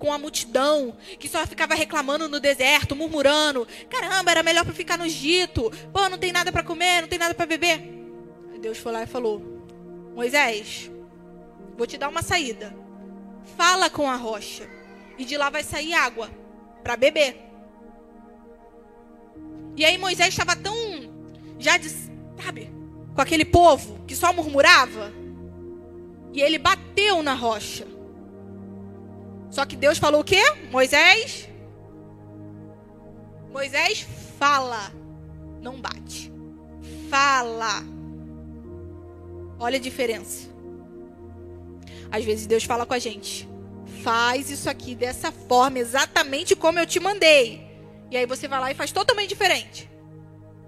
com 0.03 0.12
a 0.12 0.19
multidão, 0.19 0.97
que 1.17 1.29
só 1.29 1.47
ficava 1.47 1.77
reclamando 1.77 2.29
no 2.29 2.41
deserto, 2.41 2.97
murmurando: 2.97 3.69
caramba, 3.88 4.33
era 4.33 4.43
melhor 4.43 4.65
para 4.65 4.75
ficar 4.75 4.99
no 4.99 5.07
Egito, 5.07 5.71
pô, 5.93 6.09
não 6.09 6.19
tem 6.19 6.33
nada 6.33 6.51
para 6.51 6.65
comer, 6.65 7.03
não 7.03 7.09
tem 7.09 7.21
nada 7.21 7.33
para 7.33 7.47
beber. 7.47 7.81
Deus 8.61 8.79
foi 8.79 8.91
lá 8.91 9.05
e 9.05 9.07
falou: 9.07 9.41
Moisés, 10.12 10.91
vou 11.79 11.87
te 11.87 11.97
dar 11.97 12.09
uma 12.09 12.21
saída. 12.21 12.75
Fala 13.57 13.88
com 13.88 14.11
a 14.11 14.17
rocha, 14.17 14.69
e 15.17 15.25
de 15.25 15.37
lá 15.37 15.51
vai 15.51 15.62
sair 15.62 15.95
água 15.95 16.29
para 16.83 16.97
beber. 16.97 17.41
E 19.77 19.85
aí 19.85 19.97
Moisés 19.99 20.31
estava 20.31 20.57
tão, 20.57 20.75
já 21.61 21.77
de, 21.77 21.88
sabe, 22.43 22.73
com 23.15 23.21
aquele 23.21 23.45
povo 23.45 24.05
que 24.05 24.17
só 24.17 24.33
murmurava, 24.33 25.12
e 26.33 26.43
ele 26.43 26.59
bateu 26.59 27.23
na 27.23 27.35
rocha. 27.35 27.87
Só 29.53 29.67
que 29.67 29.77
Deus 29.77 29.99
falou 29.99 30.23
o 30.23 30.25
quê? 30.25 30.41
Moisés? 30.71 31.47
Moisés 33.53 34.01
fala, 34.38 34.91
não 35.61 35.79
bate. 35.79 36.33
Fala. 37.11 37.85
Olha 39.61 39.77
a 39.77 39.81
diferença. 39.81 40.49
Às 42.11 42.25
vezes 42.25 42.47
Deus 42.47 42.65
fala 42.65 42.87
com 42.87 42.95
a 42.95 42.99
gente: 42.99 43.47
faz 44.03 44.51
isso 44.51 44.71
aqui 44.71 44.95
dessa 44.95 45.31
forma, 45.31 45.79
exatamente 45.79 46.57
como 46.57 46.79
eu 46.79 46.87
te 46.87 46.99
mandei. 46.99 47.71
E 48.11 48.17
aí 48.17 48.25
você 48.25 48.49
vai 48.49 48.59
lá 48.59 48.71
e 48.71 48.75
faz 48.75 48.91
totalmente 48.91 49.29
diferente. 49.29 49.91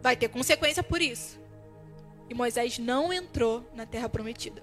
Vai 0.03 0.15
ter 0.15 0.29
consequência 0.29 0.83
por 0.83 1.01
isso. 1.01 1.41
E 2.29 2.35
Moisés 2.35 2.79
não 2.79 3.11
entrou 3.11 3.67
na 3.75 3.87
terra 3.87 4.11
prometida. 4.11 4.63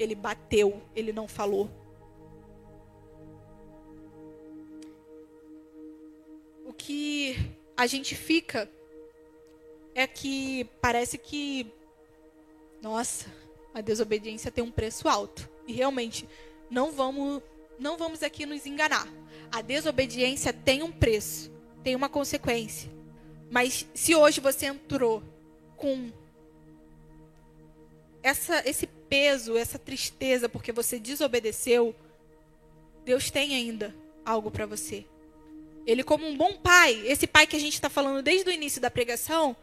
Ele 0.00 0.14
bateu, 0.14 0.82
ele 0.96 1.12
não 1.12 1.28
falou. 1.28 1.70
O 6.64 6.72
que 6.72 7.36
a 7.76 7.86
gente 7.86 8.16
fica 8.16 8.66
é 9.94 10.06
que 10.06 10.64
parece 10.80 11.18
que, 11.18 11.70
nossa, 12.80 13.26
a 13.74 13.82
desobediência 13.82 14.50
tem 14.50 14.64
um 14.64 14.70
preço 14.70 15.06
alto. 15.06 15.46
E 15.66 15.72
realmente, 15.74 16.26
não 16.70 16.92
vamos, 16.92 17.42
não 17.78 17.98
vamos 17.98 18.22
aqui 18.22 18.46
nos 18.46 18.64
enganar. 18.64 19.06
A 19.52 19.60
desobediência 19.60 20.50
tem 20.50 20.82
um 20.82 20.90
preço, 20.90 21.52
tem 21.84 21.94
uma 21.94 22.08
consequência. 22.08 22.90
Mas 23.50 23.86
se 23.92 24.14
hoje 24.14 24.40
você 24.40 24.64
entrou 24.64 25.22
com 25.76 26.10
essa, 28.22 28.66
esse 28.66 28.88
peso, 29.10 29.56
essa 29.56 29.78
tristeza 29.78 30.48
porque 30.48 30.70
você 30.70 31.00
desobedeceu, 31.00 31.94
Deus 33.04 33.28
tem 33.30 33.56
ainda 33.56 33.94
algo 34.24 34.50
para 34.50 34.64
você. 34.64 35.04
Ele, 35.84 36.04
como 36.04 36.26
um 36.26 36.36
bom 36.36 36.56
pai, 36.56 37.02
esse 37.04 37.26
pai 37.26 37.46
que 37.46 37.56
a 37.56 37.58
gente 37.58 37.74
está 37.74 37.90
falando 37.90 38.22
desde 38.22 38.48
o 38.48 38.52
início 38.52 38.80
da 38.80 38.90
pregação, 38.90 39.56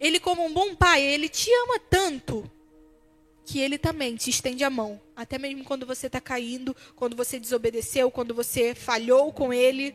ele, 0.00 0.18
como 0.18 0.44
um 0.44 0.52
bom 0.52 0.74
pai, 0.74 1.02
ele 1.02 1.28
te 1.28 1.50
ama 1.64 1.78
tanto 1.78 2.50
que 3.44 3.60
ele 3.60 3.76
também 3.76 4.16
te 4.16 4.30
estende 4.30 4.64
a 4.64 4.70
mão. 4.70 5.00
Até 5.14 5.38
mesmo 5.38 5.62
quando 5.62 5.84
você 5.84 6.06
está 6.06 6.20
caindo, 6.20 6.74
quando 6.96 7.14
você 7.14 7.38
desobedeceu, 7.38 8.10
quando 8.10 8.34
você 8.34 8.74
falhou 8.74 9.32
com 9.32 9.52
ele, 9.52 9.94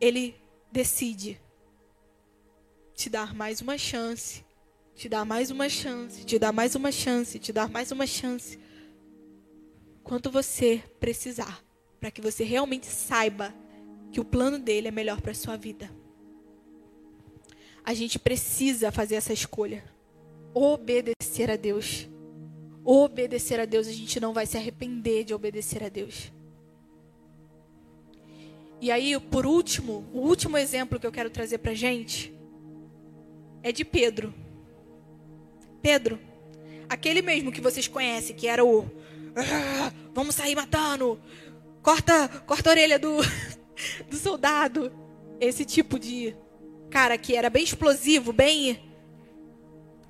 ele 0.00 0.34
decide 0.70 1.40
te 2.94 3.08
dar 3.08 3.34
mais 3.34 3.60
uma 3.60 3.78
chance 3.78 4.44
te 4.98 5.08
dar 5.08 5.24
mais 5.24 5.52
uma 5.52 5.68
chance, 5.68 6.24
te 6.24 6.40
dar 6.40 6.52
mais 6.52 6.74
uma 6.74 6.90
chance, 6.90 7.38
te 7.38 7.52
dar 7.52 7.68
mais 7.68 7.92
uma 7.92 8.04
chance. 8.04 8.58
Quanto 10.02 10.28
você 10.28 10.82
precisar, 10.98 11.62
para 12.00 12.10
que 12.10 12.20
você 12.20 12.42
realmente 12.42 12.86
saiba 12.86 13.54
que 14.10 14.18
o 14.18 14.24
plano 14.24 14.58
dele 14.58 14.88
é 14.88 14.90
melhor 14.90 15.20
para 15.20 15.32
sua 15.34 15.56
vida. 15.56 15.88
A 17.84 17.94
gente 17.94 18.18
precisa 18.18 18.90
fazer 18.90 19.14
essa 19.14 19.32
escolha. 19.32 19.84
Obedecer 20.52 21.48
a 21.48 21.54
Deus. 21.54 22.08
obedecer 22.84 23.60
a 23.60 23.66
Deus, 23.66 23.86
a 23.86 23.92
gente 23.92 24.18
não 24.18 24.32
vai 24.32 24.46
se 24.46 24.56
arrepender 24.56 25.22
de 25.22 25.32
obedecer 25.32 25.84
a 25.84 25.88
Deus. 25.88 26.32
E 28.80 28.90
aí, 28.90 29.16
por 29.20 29.46
último, 29.46 30.04
o 30.12 30.18
último 30.18 30.56
exemplo 30.56 30.98
que 30.98 31.06
eu 31.06 31.12
quero 31.12 31.30
trazer 31.30 31.58
pra 31.58 31.72
gente 31.72 32.34
é 33.62 33.70
de 33.70 33.84
Pedro. 33.84 34.47
Pedro, 35.82 36.18
aquele 36.88 37.22
mesmo 37.22 37.52
que 37.52 37.60
vocês 37.60 37.86
conhecem, 37.88 38.34
que 38.34 38.46
era 38.46 38.64
o 38.64 38.88
ah, 39.36 39.92
vamos 40.12 40.34
sair 40.34 40.54
matando, 40.54 41.20
corta, 41.82 42.28
corta 42.46 42.70
a 42.70 42.72
orelha 42.72 42.98
do, 42.98 43.18
do 44.10 44.16
soldado. 44.16 44.92
Esse 45.40 45.64
tipo 45.64 45.98
de 45.98 46.34
cara 46.90 47.16
que 47.16 47.36
era 47.36 47.48
bem 47.48 47.62
explosivo, 47.62 48.32
bem 48.32 48.80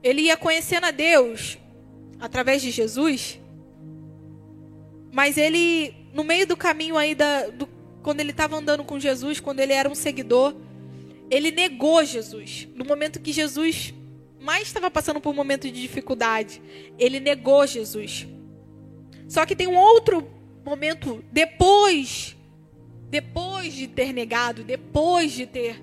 ele 0.02 0.22
ia 0.22 0.36
conhecendo 0.36 0.86
a 0.86 0.90
Deus 0.90 1.58
através 2.20 2.62
de 2.62 2.70
Jesus. 2.70 3.38
Mas 5.12 5.36
ele, 5.36 5.94
no 6.12 6.24
meio 6.24 6.46
do 6.46 6.56
caminho 6.56 6.96
aí, 6.96 7.14
da, 7.14 7.48
do, 7.48 7.68
quando 8.02 8.20
ele 8.20 8.30
estava 8.30 8.56
andando 8.56 8.84
com 8.84 8.98
Jesus, 8.98 9.40
quando 9.40 9.60
ele 9.60 9.72
era 9.72 9.88
um 9.88 9.94
seguidor, 9.94 10.54
ele 11.30 11.50
negou 11.50 12.04
Jesus. 12.04 12.68
No 12.74 12.84
momento 12.84 13.20
que 13.20 13.32
Jesus 13.32 13.92
mais 14.48 14.68
estava 14.68 14.90
passando 14.90 15.20
por 15.20 15.28
um 15.28 15.34
momento 15.34 15.70
de 15.70 15.78
dificuldade, 15.78 16.62
ele 16.98 17.20
negou 17.20 17.66
Jesus. 17.66 18.26
Só 19.28 19.44
que 19.44 19.54
tem 19.54 19.66
um 19.66 19.76
outro 19.76 20.26
momento 20.64 21.22
depois, 21.30 22.34
depois 23.10 23.74
de 23.74 23.86
ter 23.86 24.10
negado, 24.10 24.64
depois 24.64 25.32
de 25.32 25.44
ter 25.44 25.78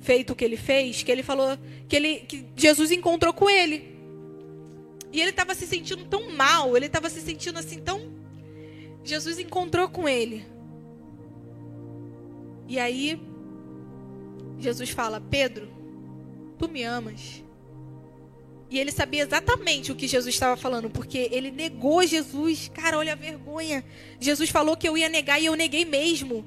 feito 0.00 0.34
o 0.34 0.36
que 0.36 0.44
ele 0.44 0.58
fez, 0.58 1.02
que 1.02 1.10
ele 1.10 1.22
falou 1.22 1.56
que 1.88 1.96
ele 1.96 2.18
que 2.28 2.44
Jesus 2.54 2.90
encontrou 2.90 3.32
com 3.32 3.48
ele. 3.48 3.96
E 5.10 5.18
ele 5.18 5.30
estava 5.30 5.54
se 5.54 5.66
sentindo 5.66 6.04
tão 6.04 6.30
mal, 6.32 6.76
ele 6.76 6.84
estava 6.84 7.08
se 7.08 7.22
sentindo 7.22 7.58
assim 7.58 7.80
tão 7.80 8.12
Jesus 9.02 9.38
encontrou 9.38 9.88
com 9.88 10.06
ele. 10.06 10.44
E 12.68 12.78
aí 12.78 13.18
Jesus 14.58 14.90
fala: 14.90 15.22
"Pedro, 15.22 15.70
tu 16.58 16.68
me 16.68 16.82
amas?" 16.82 17.45
E 18.68 18.78
ele 18.78 18.90
sabia 18.90 19.22
exatamente 19.22 19.92
o 19.92 19.94
que 19.94 20.08
Jesus 20.08 20.34
estava 20.34 20.56
falando, 20.56 20.90
porque 20.90 21.28
ele 21.30 21.50
negou 21.50 22.04
Jesus. 22.04 22.70
Cara, 22.74 22.98
olha 22.98 23.12
a 23.12 23.16
vergonha. 23.16 23.84
Jesus 24.18 24.50
falou 24.50 24.76
que 24.76 24.88
eu 24.88 24.98
ia 24.98 25.08
negar 25.08 25.40
e 25.40 25.46
eu 25.46 25.54
neguei 25.54 25.84
mesmo. 25.84 26.44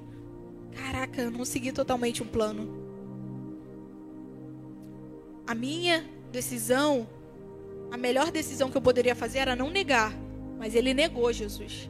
Caraca, 0.76 1.22
eu 1.22 1.32
não 1.32 1.45
segui 1.45 1.72
totalmente 1.72 2.22
um 2.22 2.28
plano. 2.28 2.78
A 5.47 5.55
minha 5.55 6.07
decisão, 6.32 7.07
a 7.89 7.97
melhor 7.97 8.32
decisão 8.32 8.70
que 8.70 8.78
eu 8.78 8.82
poderia 8.82 9.15
fazer 9.15 9.39
era 9.39 9.55
não 9.55 9.70
negar. 9.70 10.13
Mas 10.57 10.76
ele 10.76 10.93
negou 10.93 11.32
Jesus. 11.32 11.89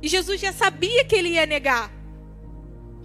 E 0.00 0.08
Jesus 0.08 0.40
já 0.40 0.52
sabia 0.52 1.04
que 1.04 1.14
ele 1.14 1.30
ia 1.30 1.44
negar. 1.44 1.92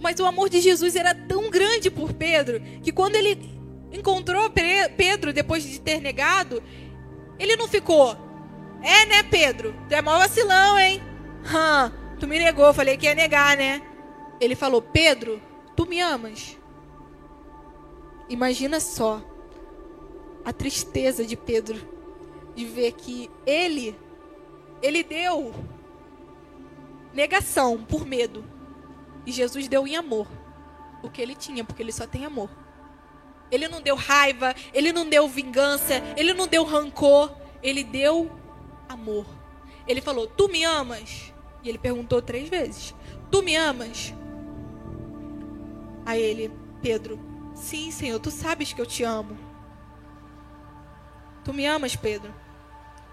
Mas 0.00 0.18
o 0.18 0.24
amor 0.24 0.48
de 0.48 0.60
Jesus 0.60 0.96
era 0.96 1.14
tão 1.14 1.50
grande 1.50 1.90
por 1.90 2.12
Pedro 2.14 2.60
que 2.82 2.90
quando 2.90 3.16
ele 3.16 3.38
encontrou 3.94 4.50
Pedro 4.96 5.32
depois 5.32 5.62
de 5.62 5.80
ter 5.80 6.00
negado, 6.00 6.62
ele 7.38 7.56
não 7.56 7.68
ficou. 7.68 8.16
É, 8.82 9.06
né, 9.06 9.22
Pedro? 9.22 9.74
Tu 9.88 9.94
é 9.94 10.02
mó 10.02 10.18
vacilão, 10.18 10.78
hein? 10.78 11.02
Hã, 11.44 11.92
tu 12.18 12.26
me 12.26 12.38
negou, 12.38 12.72
falei 12.74 12.96
que 12.96 13.06
ia 13.06 13.14
negar, 13.14 13.56
né? 13.56 13.82
Ele 14.40 14.54
falou: 14.54 14.82
Pedro, 14.82 15.40
tu 15.74 15.86
me 15.86 16.00
amas? 16.00 16.58
Imagina 18.28 18.80
só 18.80 19.22
a 20.44 20.52
tristeza 20.52 21.24
de 21.24 21.36
Pedro 21.36 21.88
de 22.54 22.64
ver 22.64 22.92
que 22.92 23.30
ele 23.46 23.98
ele 24.82 25.02
deu 25.02 25.54
negação 27.12 27.82
por 27.82 28.04
medo 28.04 28.44
e 29.24 29.32
Jesus 29.32 29.66
deu 29.66 29.86
em 29.86 29.96
amor 29.96 30.28
o 31.02 31.10
que 31.10 31.20
ele 31.20 31.34
tinha, 31.34 31.64
porque 31.64 31.82
ele 31.82 31.92
só 31.92 32.06
tem 32.06 32.24
amor. 32.24 32.50
Ele 33.54 33.68
não 33.68 33.80
deu 33.80 33.94
raiva, 33.94 34.52
ele 34.72 34.92
não 34.92 35.08
deu 35.08 35.28
vingança, 35.28 36.02
ele 36.16 36.34
não 36.34 36.48
deu 36.48 36.64
rancor, 36.64 37.32
ele 37.62 37.84
deu 37.84 38.28
amor. 38.88 39.24
Ele 39.86 40.00
falou: 40.00 40.26
Tu 40.26 40.48
me 40.48 40.64
amas? 40.64 41.32
E 41.62 41.68
ele 41.68 41.78
perguntou 41.78 42.20
três 42.20 42.48
vezes: 42.48 42.92
Tu 43.30 43.42
me 43.44 43.54
amas? 43.54 44.12
A 46.04 46.18
ele, 46.18 46.50
Pedro: 46.82 47.16
Sim, 47.54 47.92
Senhor, 47.92 48.18
tu 48.18 48.28
sabes 48.28 48.72
que 48.72 48.80
eu 48.80 48.86
te 48.86 49.04
amo. 49.04 49.38
Tu 51.44 51.52
me 51.54 51.64
amas, 51.64 51.94
Pedro? 51.94 52.34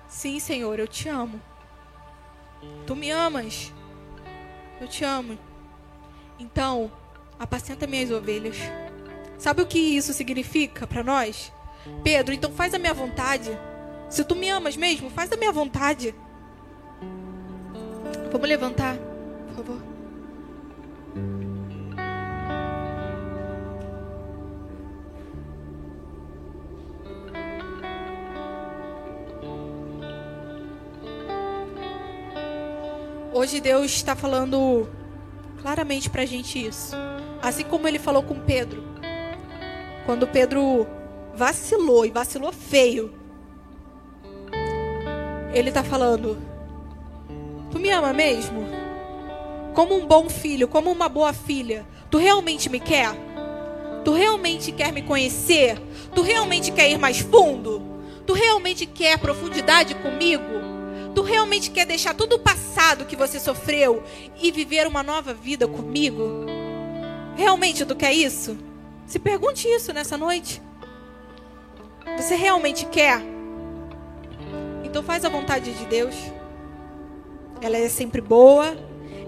Sim, 0.07 0.39
Senhor, 0.39 0.79
eu 0.79 0.87
te 0.87 1.07
amo. 1.07 1.39
Tu 2.87 2.95
me 2.95 3.11
amas? 3.11 3.71
Eu 4.79 4.87
te 4.87 5.03
amo. 5.03 5.37
Então, 6.39 6.91
apacenta 7.37 7.85
minhas 7.85 8.09
ovelhas. 8.09 8.57
Sabe 9.41 9.63
o 9.63 9.65
que 9.65 9.79
isso 9.79 10.13
significa 10.13 10.85
para 10.85 11.01
nós? 11.01 11.51
Pedro, 12.03 12.31
então 12.31 12.51
faz 12.51 12.75
a 12.75 12.77
minha 12.77 12.93
vontade. 12.93 13.49
Se 14.07 14.23
tu 14.23 14.35
me 14.35 14.47
amas 14.47 14.77
mesmo, 14.77 15.09
faz 15.09 15.31
a 15.31 15.35
minha 15.35 15.51
vontade. 15.51 16.13
Vamos 18.31 18.47
levantar, 18.47 18.95
por 19.47 19.55
favor. 19.55 19.81
Hoje 33.33 33.59
Deus 33.59 33.91
está 33.91 34.15
falando 34.15 34.87
claramente 35.63 36.11
para 36.11 36.21
a 36.21 36.27
gente 36.27 36.63
isso. 36.63 36.95
Assim 37.41 37.63
como 37.63 37.87
ele 37.87 37.97
falou 37.97 38.21
com 38.21 38.39
Pedro. 38.39 38.90
Quando 40.05 40.27
Pedro 40.27 40.87
vacilou 41.33 42.05
e 42.05 42.09
vacilou 42.09 42.51
feio, 42.51 43.13
ele 45.53 45.69
está 45.69 45.83
falando: 45.83 46.37
Tu 47.71 47.79
me 47.79 47.91
ama 47.91 48.11
mesmo? 48.13 48.65
Como 49.73 49.95
um 49.95 50.05
bom 50.05 50.29
filho, 50.29 50.67
como 50.67 50.91
uma 50.91 51.07
boa 51.07 51.33
filha, 51.33 51.85
tu 52.09 52.17
realmente 52.17 52.69
me 52.69 52.79
quer? 52.79 53.09
Tu 54.03 54.11
realmente 54.11 54.71
quer 54.71 54.91
me 54.91 55.03
conhecer? 55.03 55.79
Tu 56.13 56.21
realmente 56.21 56.71
quer 56.71 56.89
ir 56.89 56.97
mais 56.97 57.19
fundo? 57.19 57.81
Tu 58.25 58.33
realmente 58.33 58.85
quer 58.85 59.19
profundidade 59.19 59.95
comigo? 59.95 60.43
Tu 61.13 61.21
realmente 61.21 61.69
quer 61.69 61.85
deixar 61.85 62.13
tudo 62.15 62.35
o 62.35 62.39
passado 62.39 63.05
que 63.05 63.15
você 63.15 63.39
sofreu 63.39 64.03
e 64.41 64.51
viver 64.51 64.87
uma 64.87 65.03
nova 65.03 65.33
vida 65.33 65.67
comigo? 65.67 66.45
Realmente 67.35 67.85
tu 67.85 67.95
quer 67.95 68.13
isso? 68.13 68.57
Se 69.11 69.19
pergunte 69.19 69.67
isso 69.67 69.91
nessa 69.91 70.17
noite. 70.17 70.61
Você 72.15 72.33
realmente 72.33 72.85
quer? 72.85 73.21
Então 74.85 75.03
faz 75.03 75.25
a 75.25 75.29
vontade 75.29 75.73
de 75.73 75.85
Deus. 75.85 76.15
Ela 77.59 77.75
é 77.75 77.89
sempre 77.89 78.21
boa, 78.21 78.73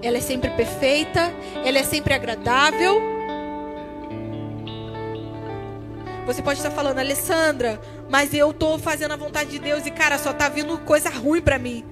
ela 0.01 0.17
é 0.17 0.21
sempre 0.21 0.51
perfeita, 0.51 1.33
ela 1.65 1.77
é 1.79 1.83
sempre 1.83 2.13
agradável. 2.13 2.97
Você 6.27 6.41
pode 6.41 6.59
estar 6.59 6.71
falando, 6.71 6.99
Alessandra, 6.99 7.81
mas 8.09 8.33
eu 8.33 8.51
estou 8.51 8.79
fazendo 8.79 9.11
a 9.11 9.17
vontade 9.17 9.49
de 9.49 9.59
Deus 9.59 9.85
e 9.85 9.91
cara, 9.91 10.17
só 10.17 10.31
está 10.31 10.47
vindo 10.47 10.77
coisa 10.85 11.09
ruim 11.09 11.41
para 11.41 11.59
mim. 11.59 11.83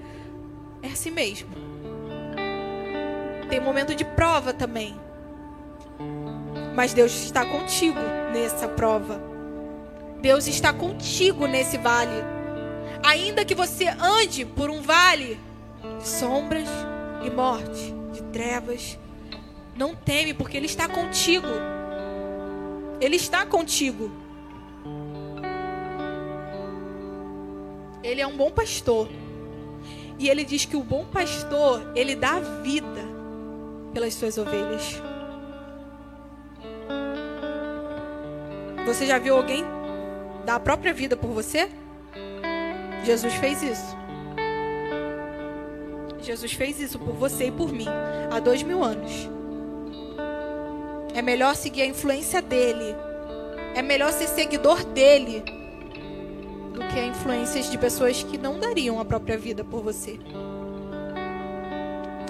É 0.81 0.87
assim 0.87 1.11
mesmo. 1.11 1.49
Tem 3.49 3.59
momento 3.59 3.93
de 3.93 4.05
prova 4.05 4.53
também. 4.53 5.00
Mas 6.81 6.95
Deus 6.95 7.11
está 7.11 7.45
contigo 7.45 7.99
nessa 8.33 8.67
prova. 8.67 9.21
Deus 10.19 10.47
está 10.47 10.73
contigo 10.73 11.45
nesse 11.45 11.77
vale. 11.77 12.23
Ainda 13.03 13.45
que 13.45 13.53
você 13.53 13.85
ande 13.87 14.45
por 14.45 14.67
um 14.67 14.81
vale 14.81 15.39
de 15.99 16.07
sombras 16.07 16.67
e 17.23 17.29
morte, 17.29 17.93
de 18.11 18.23
trevas, 18.33 18.97
não 19.75 19.93
teme, 19.93 20.33
porque 20.33 20.57
Ele 20.57 20.65
está 20.65 20.87
contigo. 20.87 21.45
Ele 22.99 23.15
está 23.15 23.45
contigo. 23.45 24.11
Ele 28.01 28.21
é 28.21 28.25
um 28.25 28.35
bom 28.35 28.49
pastor. 28.49 29.07
E 30.17 30.27
ele 30.27 30.43
diz 30.43 30.65
que 30.65 30.75
o 30.75 30.83
bom 30.83 31.05
pastor, 31.05 31.91
ele 31.95 32.15
dá 32.15 32.39
vida 32.39 33.05
pelas 33.93 34.15
suas 34.15 34.35
ovelhas. 34.39 35.10
Você 38.85 39.05
já 39.05 39.17
viu 39.19 39.35
alguém 39.35 39.63
dar 40.45 40.55
a 40.55 40.59
própria 40.59 40.93
vida 40.93 41.15
por 41.15 41.29
você? 41.29 41.69
Jesus 43.03 43.33
fez 43.35 43.61
isso. 43.61 43.97
Jesus 46.21 46.53
fez 46.53 46.79
isso 46.79 46.99
por 46.99 47.13
você 47.13 47.47
e 47.47 47.51
por 47.51 47.71
mim 47.71 47.87
há 48.31 48.39
dois 48.39 48.63
mil 48.63 48.83
anos. 48.83 49.29
É 51.13 51.21
melhor 51.21 51.55
seguir 51.55 51.81
a 51.81 51.85
influência 51.85 52.41
dele. 52.41 52.95
É 53.75 53.81
melhor 53.81 54.11
ser 54.11 54.27
seguidor 54.27 54.83
dele 54.83 55.43
do 56.73 56.79
que 56.87 56.99
a 56.99 57.05
influências 57.05 57.69
de 57.69 57.77
pessoas 57.77 58.23
que 58.23 58.37
não 58.37 58.59
dariam 58.59 58.99
a 58.99 59.05
própria 59.05 59.37
vida 59.37 59.63
por 59.63 59.81
você. 59.81 60.19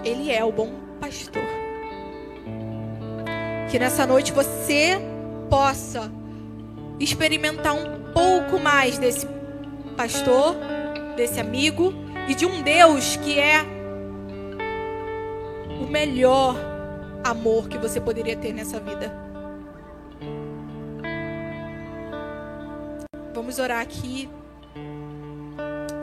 Ele 0.04 0.32
é 0.32 0.44
o 0.44 0.52
bom 0.52 0.72
pastor. 1.00 1.44
Que 3.70 3.80
nessa 3.80 4.06
noite 4.06 4.32
você 4.32 5.00
possa 5.50 6.12
experimentar 7.04 7.74
um 7.74 8.12
pouco 8.14 8.60
mais 8.60 8.98
desse 8.98 9.28
pastor, 9.96 10.56
desse 11.16 11.40
amigo 11.40 11.94
e 12.28 12.36
de 12.36 12.46
um 12.46 12.62
Deus 12.62 13.16
que 13.18 13.40
é 13.40 13.62
o 15.80 15.88
melhor 15.88 16.56
amor 17.24 17.68
que 17.68 17.78
você 17.78 18.00
poderia 18.00 18.36
ter 18.36 18.54
nessa 18.54 18.80
vida. 18.80 19.12
Vamos 23.34 23.60
orar 23.60 23.82
aqui. 23.82 24.30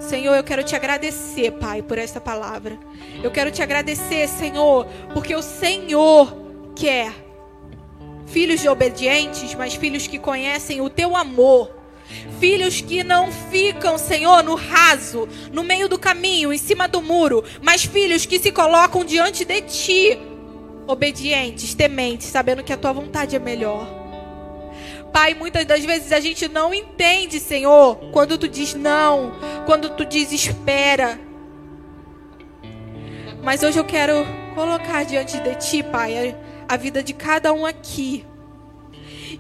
Senhor, 0.01 0.35
eu 0.35 0.45
quero 0.45 0.65
te 0.65 0.75
agradecer, 0.75 1.53
Pai, 1.53 1.83
por 1.83 1.99
esta 1.99 2.21
palavra. 2.21 2.79
Eu 3.23 3.31
quero 3.31 3.51
te 3.51 3.63
agradecer, 3.63 4.27
Senhor, 4.29 4.87
porque 5.13 5.35
o 5.35 5.43
Senhor 5.43 6.35
quer 6.75 7.28
filhos 8.31 8.61
de 8.61 8.69
obedientes, 8.69 9.55
mas 9.55 9.75
filhos 9.75 10.07
que 10.07 10.19
conhecem 10.19 10.81
o 10.81 10.91
teu 10.91 11.17
amor. 11.17 11.71
Filhos 12.41 12.81
que 12.81 13.05
não 13.05 13.31
ficam, 13.31 13.99
Senhor, 13.99 14.43
no 14.43 14.55
raso, 14.55 15.29
no 15.53 15.63
meio 15.63 15.89
do 15.89 15.99
caminho, 15.99 16.53
em 16.53 16.59
cima 16.59 16.89
do 16.89 17.03
muro, 17.03 17.45
mas 17.61 17.85
filhos 17.85 18.25
que 18.25 18.39
se 18.39 18.51
colocam 18.51 19.05
diante 19.05 19.45
de 19.45 19.61
ti, 19.63 20.19
obedientes, 20.87 21.75
tementes, 21.75 22.29
sabendo 22.29 22.65
que 22.65 22.73
a 22.73 22.77
tua 22.77 22.93
vontade 22.93 23.37
é 23.37 23.39
melhor. 23.39 23.87
Pai, 25.13 25.35
muitas 25.35 25.67
das 25.67 25.85
vezes 25.85 26.13
a 26.13 26.21
gente 26.21 26.49
não 26.49 26.73
entende, 26.73 27.41
Senhor, 27.41 27.97
quando 28.13 28.39
tu 28.39 28.49
diz 28.49 28.75
não, 28.75 29.33
quando 29.67 29.91
tu 29.91 30.05
diz 30.05 30.33
espera. 30.33 31.19
Mas 33.43 33.63
hoje 33.63 33.79
eu 33.79 33.85
quero 33.85 34.27
colocar 34.55 35.05
diante 35.05 35.39
de 35.41 35.55
ti, 35.57 35.83
Pai, 35.83 36.35
a 36.69 36.77
vida 36.77 37.03
de 37.03 37.13
cada 37.13 37.53
um 37.53 37.65
aqui. 37.65 38.25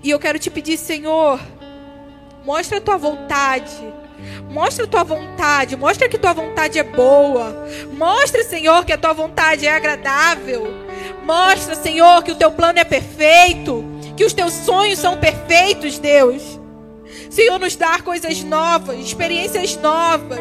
E 0.02 0.10
eu 0.10 0.18
quero 0.18 0.38
te 0.38 0.50
pedir, 0.50 0.78
Senhor, 0.78 1.38
mostra 2.44 2.78
a 2.78 2.80
tua 2.80 2.96
vontade. 2.96 3.94
Mostra 4.50 4.84
a 4.84 4.88
tua 4.88 5.04
vontade, 5.04 5.76
mostra 5.76 6.08
que 6.08 6.18
tua 6.18 6.32
vontade 6.32 6.78
é 6.78 6.82
boa. 6.82 7.68
Mostra, 7.92 8.42
Senhor, 8.42 8.84
que 8.84 8.92
a 8.92 8.98
tua 8.98 9.12
vontade 9.12 9.66
é 9.66 9.72
agradável. 9.72 10.66
Mostra, 11.24 11.76
Senhor, 11.76 12.22
que 12.24 12.32
o 12.32 12.36
teu 12.36 12.50
plano 12.50 12.78
é 12.78 12.84
perfeito 12.84 13.98
que 14.18 14.24
os 14.24 14.32
teus 14.32 14.52
sonhos 14.52 14.98
são 14.98 15.16
perfeitos, 15.16 15.96
Deus. 15.96 16.42
Senhor, 17.30 17.56
nos 17.60 17.76
dar 17.76 18.02
coisas 18.02 18.42
novas, 18.42 18.98
experiências 18.98 19.76
novas. 19.76 20.40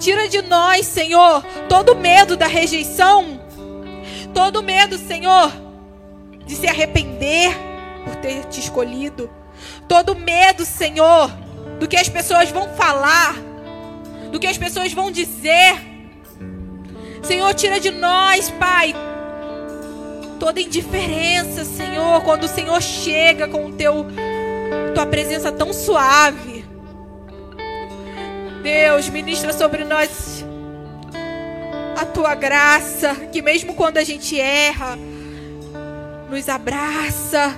Tira 0.00 0.28
de 0.28 0.42
nós, 0.42 0.84
Senhor, 0.84 1.44
todo 1.68 1.94
medo 1.94 2.36
da 2.36 2.48
rejeição, 2.48 3.40
todo 4.34 4.64
medo, 4.64 4.98
Senhor, 4.98 5.52
de 6.46 6.56
se 6.56 6.66
arrepender 6.66 7.52
por 8.04 8.16
ter 8.16 8.44
te 8.46 8.60
escolhido, 8.60 9.30
todo 9.88 10.14
medo, 10.14 10.64
Senhor, 10.64 11.30
do 11.78 11.86
que 11.86 11.96
as 11.96 12.08
pessoas 12.08 12.50
vão 12.50 12.68
falar, 12.74 13.36
do 14.30 14.40
que 14.40 14.46
as 14.46 14.58
pessoas 14.58 14.92
vão 14.92 15.10
dizer. 15.10 15.74
Senhor, 17.22 17.54
tira 17.54 17.78
de 17.78 17.90
nós, 17.90 18.50
Pai, 18.50 18.94
toda 20.40 20.60
indiferença, 20.60 21.64
Senhor, 21.64 22.22
quando 22.22 22.44
o 22.44 22.48
Senhor 22.48 22.80
chega 22.82 23.46
com 23.46 23.66
o 23.66 23.72
teu 23.72 24.06
tua 24.94 25.06
presença 25.06 25.50
tão 25.50 25.72
suave. 25.72 26.64
Deus, 28.62 29.08
ministra 29.08 29.52
sobre 29.52 29.84
nós 29.84 30.44
a 31.96 32.04
tua 32.04 32.34
graça, 32.34 33.14
que 33.32 33.42
mesmo 33.42 33.74
quando 33.74 33.98
a 33.98 34.04
gente 34.04 34.38
erra, 34.38 34.98
nos 36.32 36.48
abraça. 36.48 37.56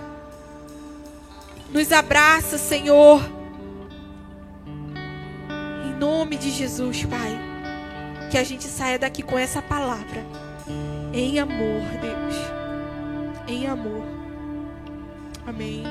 Nos 1.73 1.91
abraça, 1.93 2.59
Senhor. 2.59 3.23
Em 5.87 5.99
nome 5.99 6.37
de 6.37 6.51
Jesus, 6.51 7.07
Pai. 7.07 7.39
Que 8.31 8.37
a 8.37 8.45
gente 8.45 8.65
saia 8.65 8.99
daqui 8.99 9.23
com 9.23 9.39
essa 9.39 9.63
palavra. 9.63 10.23
Em 11.15 11.39
amor, 11.39 11.83
Deus 12.03 12.65
em 13.47 13.67
amor. 13.67 14.05
Amém. 15.47 15.85